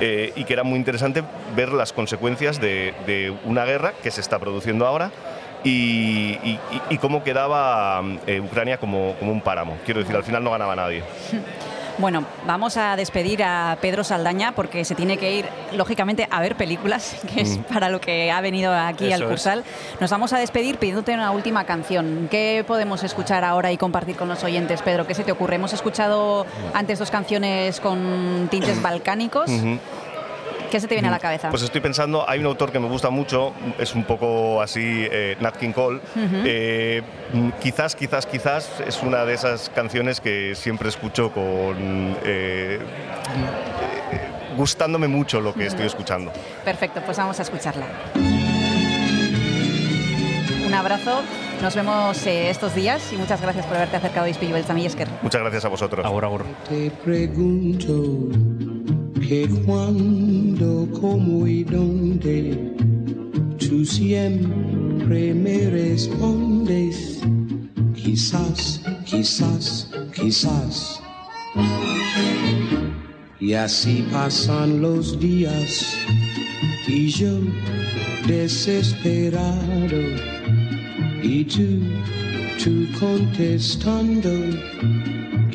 eh, 0.00 0.32
y 0.36 0.44
que 0.44 0.52
era 0.52 0.62
muy 0.62 0.78
interesante 0.78 1.24
ver 1.56 1.70
las 1.72 1.92
consecuencias 1.92 2.60
de, 2.60 2.94
de 3.04 3.34
una 3.44 3.64
guerra 3.64 3.92
que 4.00 4.12
se 4.12 4.20
está 4.20 4.38
produciendo 4.38 4.86
ahora 4.86 5.10
y, 5.64 6.38
y- 6.42 6.60
y- 6.72 6.94
y 6.94 6.98
cómo 6.98 7.22
quedaba 7.24 8.02
eh, 8.26 8.40
Ucrania 8.40 8.78
como, 8.78 9.14
como 9.18 9.32
un 9.32 9.40
páramo. 9.40 9.76
Quiero 9.84 10.00
decir, 10.00 10.16
al 10.16 10.24
final 10.24 10.42
no 10.44 10.50
ganaba 10.50 10.76
nadie. 10.76 11.02
Bueno, 11.98 12.24
vamos 12.46 12.78
a 12.78 12.96
despedir 12.96 13.44
a 13.44 13.76
Pedro 13.82 14.02
Saldaña 14.02 14.52
porque 14.52 14.82
se 14.82 14.94
tiene 14.94 15.18
que 15.18 15.36
ir, 15.36 15.44
lógicamente, 15.72 16.26
a 16.30 16.40
ver 16.40 16.56
películas, 16.56 17.16
que 17.34 17.42
es 17.42 17.58
para 17.70 17.90
lo 17.90 18.00
que 18.00 18.32
ha 18.32 18.40
venido 18.40 18.72
aquí 18.72 19.12
al 19.12 19.20
es. 19.22 19.28
Cursal. 19.28 19.62
Nos 20.00 20.10
vamos 20.10 20.32
a 20.32 20.38
despedir 20.38 20.78
pidiéndote 20.78 21.12
una 21.12 21.30
última 21.32 21.64
canción. 21.64 22.28
¿Qué 22.30 22.64
podemos 22.66 23.04
escuchar 23.04 23.44
ahora 23.44 23.72
y 23.72 23.76
compartir 23.76 24.16
con 24.16 24.26
los 24.30 24.42
oyentes, 24.42 24.80
Pedro? 24.80 25.06
¿Qué 25.06 25.12
se 25.14 25.22
te 25.22 25.32
ocurre? 25.32 25.56
Hemos 25.56 25.74
escuchado 25.74 26.46
antes 26.72 26.98
dos 26.98 27.10
canciones 27.10 27.78
con 27.78 28.48
tintes 28.50 28.80
balcánicos. 28.82 29.50
¿Qué 30.72 30.80
se 30.80 30.88
te 30.88 30.94
viene 30.94 31.08
a 31.08 31.10
la 31.10 31.18
cabeza? 31.18 31.50
Pues 31.50 31.62
estoy 31.62 31.82
pensando, 31.82 32.26
hay 32.26 32.40
un 32.40 32.46
autor 32.46 32.72
que 32.72 32.80
me 32.80 32.88
gusta 32.88 33.10
mucho, 33.10 33.52
es 33.78 33.94
un 33.94 34.04
poco 34.04 34.62
así, 34.62 35.06
eh, 35.10 35.36
Nat 35.38 35.58
King 35.58 35.72
Cole. 35.72 36.00
Eh, 36.16 37.02
mm, 37.34 37.50
quizás, 37.60 37.94
quizás, 37.94 38.24
quizás 38.24 38.80
es 38.86 39.02
una 39.02 39.26
de 39.26 39.34
esas 39.34 39.68
canciones 39.68 40.18
que 40.22 40.54
siempre 40.54 40.88
escucho 40.88 41.30
con... 41.30 42.16
eh, 42.24 42.78
gustándome 44.56 45.08
mucho 45.08 45.42
lo 45.42 45.52
que 45.52 45.66
estoy 45.66 45.84
escuchando. 45.84 46.32
Perfecto, 46.64 47.02
pues 47.04 47.18
vamos 47.18 47.38
a 47.38 47.42
escucharla. 47.42 47.86
Un 50.66 50.72
abrazo, 50.72 51.20
nos 51.60 51.74
vemos 51.74 52.26
eh, 52.26 52.48
estos 52.48 52.74
días 52.74 53.12
y 53.12 53.16
muchas 53.16 53.42
gracias 53.42 53.66
por 53.66 53.76
haberte 53.76 53.96
acercado 53.96 54.24
a 54.24 54.30
Ispillo 54.30 54.54
Beltzam 54.54 54.78
y 54.78 54.86
Esker. 54.86 55.08
Muchas 55.20 55.42
gracias 55.42 55.66
a 55.66 55.68
vosotros. 55.68 56.06
Agur, 56.06 56.24
agur. 56.24 56.44
Te 56.66 56.90
pregunto 57.04 58.71
que 59.32 59.48
cuándo, 59.64 60.86
cómo 61.00 61.46
y 61.46 61.64
dónde 61.64 62.74
tú 63.58 63.82
siempre 63.82 65.32
me 65.32 65.70
respondes. 65.70 67.22
Quizás, 67.94 68.82
quizás, 69.06 69.88
quizás. 70.14 71.00
Y 73.40 73.54
así 73.54 74.06
pasan 74.12 74.82
los 74.82 75.18
días 75.18 75.96
y 76.86 77.08
yo 77.08 77.38
desesperado 78.26 80.02
y 81.22 81.42
tú, 81.44 81.80
tú 82.62 82.86
contestando. 83.00 84.30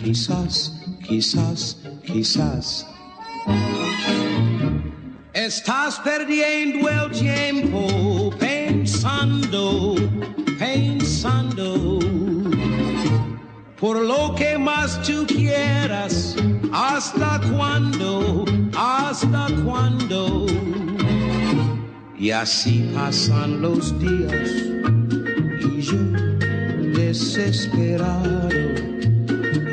Quizás, 0.03 0.73
quizás, 1.07 1.77
quizás. 2.03 2.96
Estás 5.33 5.99
perdiendo 5.99 6.89
el 6.89 7.11
tiempo 7.11 8.29
pensando, 8.37 9.95
pensando. 10.57 11.99
Por 13.79 14.01
lo 14.01 14.33
que 14.35 14.57
más 14.57 15.01
tú 15.03 15.25
quieras, 15.27 16.35
hasta 16.73 17.39
cuándo, 17.51 18.45
hasta 18.75 19.47
cuándo. 19.63 20.47
Y 22.17 22.31
así 22.31 22.89
pasan 22.95 23.61
los 23.61 23.97
días 23.99 24.49
y 25.61 25.81
yo 25.81 25.97
desesperado 26.97 28.49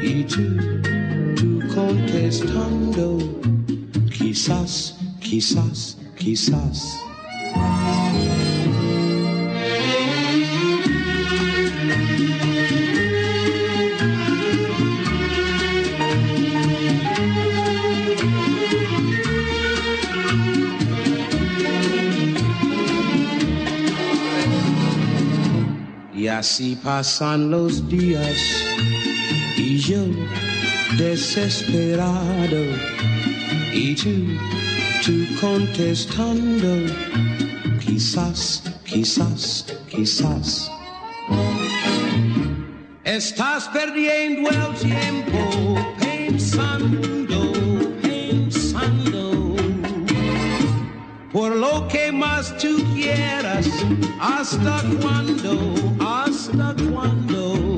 y 0.03 0.25
tú, 0.25 0.57
tú 1.35 1.61
contestando, 1.75 3.19
quizás, 4.35 4.97
quizás, 5.21 5.97
quizás. 6.19 6.99
Y 26.13 26.27
así 26.27 26.77
pasan 26.83 27.53
los 27.53 27.89
días 27.89 28.37
y 29.57 29.79
yo 29.79 30.03
desesperado 30.99 32.65
y 33.75 33.95
tú, 33.97 34.11
tú 35.05 35.27
contestando, 35.41 36.87
quizás, 37.85 38.63
quizás, 38.85 39.67
quizás. 39.89 40.71
Estás 43.03 43.69
perdiendo 43.69 44.49
el 44.51 44.75
tiempo 44.77 45.77
pensando, 45.99 47.53
pensando. 48.01 49.57
Por 51.33 51.57
lo 51.57 51.89
que 51.89 52.13
más 52.13 52.57
tú 52.59 52.77
quieras, 52.95 53.69
hasta 54.21 54.83
cuándo, 55.03 55.59
hasta 55.99 56.77
cuándo. 56.93 57.77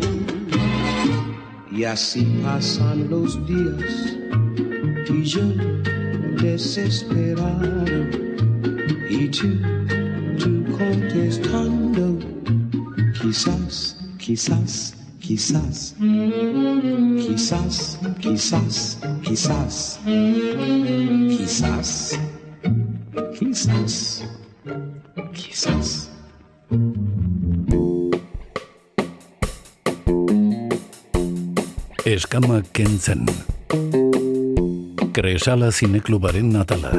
Y 1.72 1.84
así 1.84 2.22
pasan 2.42 3.08
los 3.08 3.46
días 3.46 4.16
y 5.08 5.22
yo 5.22 5.75
desesperado 6.40 7.84
y 9.08 9.28
tú, 9.28 9.48
tú 10.38 10.64
contestando, 10.76 12.18
quizás, 13.20 13.96
quizás, 14.18 14.94
quizás, 15.20 15.94
quizás, 17.18 17.98
quizás, 18.20 18.98
quizás, 19.22 20.00
quizás, 21.28 22.18
quizás, 23.38 24.24
quizás. 25.32 26.10
Eskama 32.04 32.62
kentzen. 32.72 33.26
Recreșala 35.16 35.70
Cineclub 35.70 36.24
Aren 36.24 36.48
Natala 36.48 36.90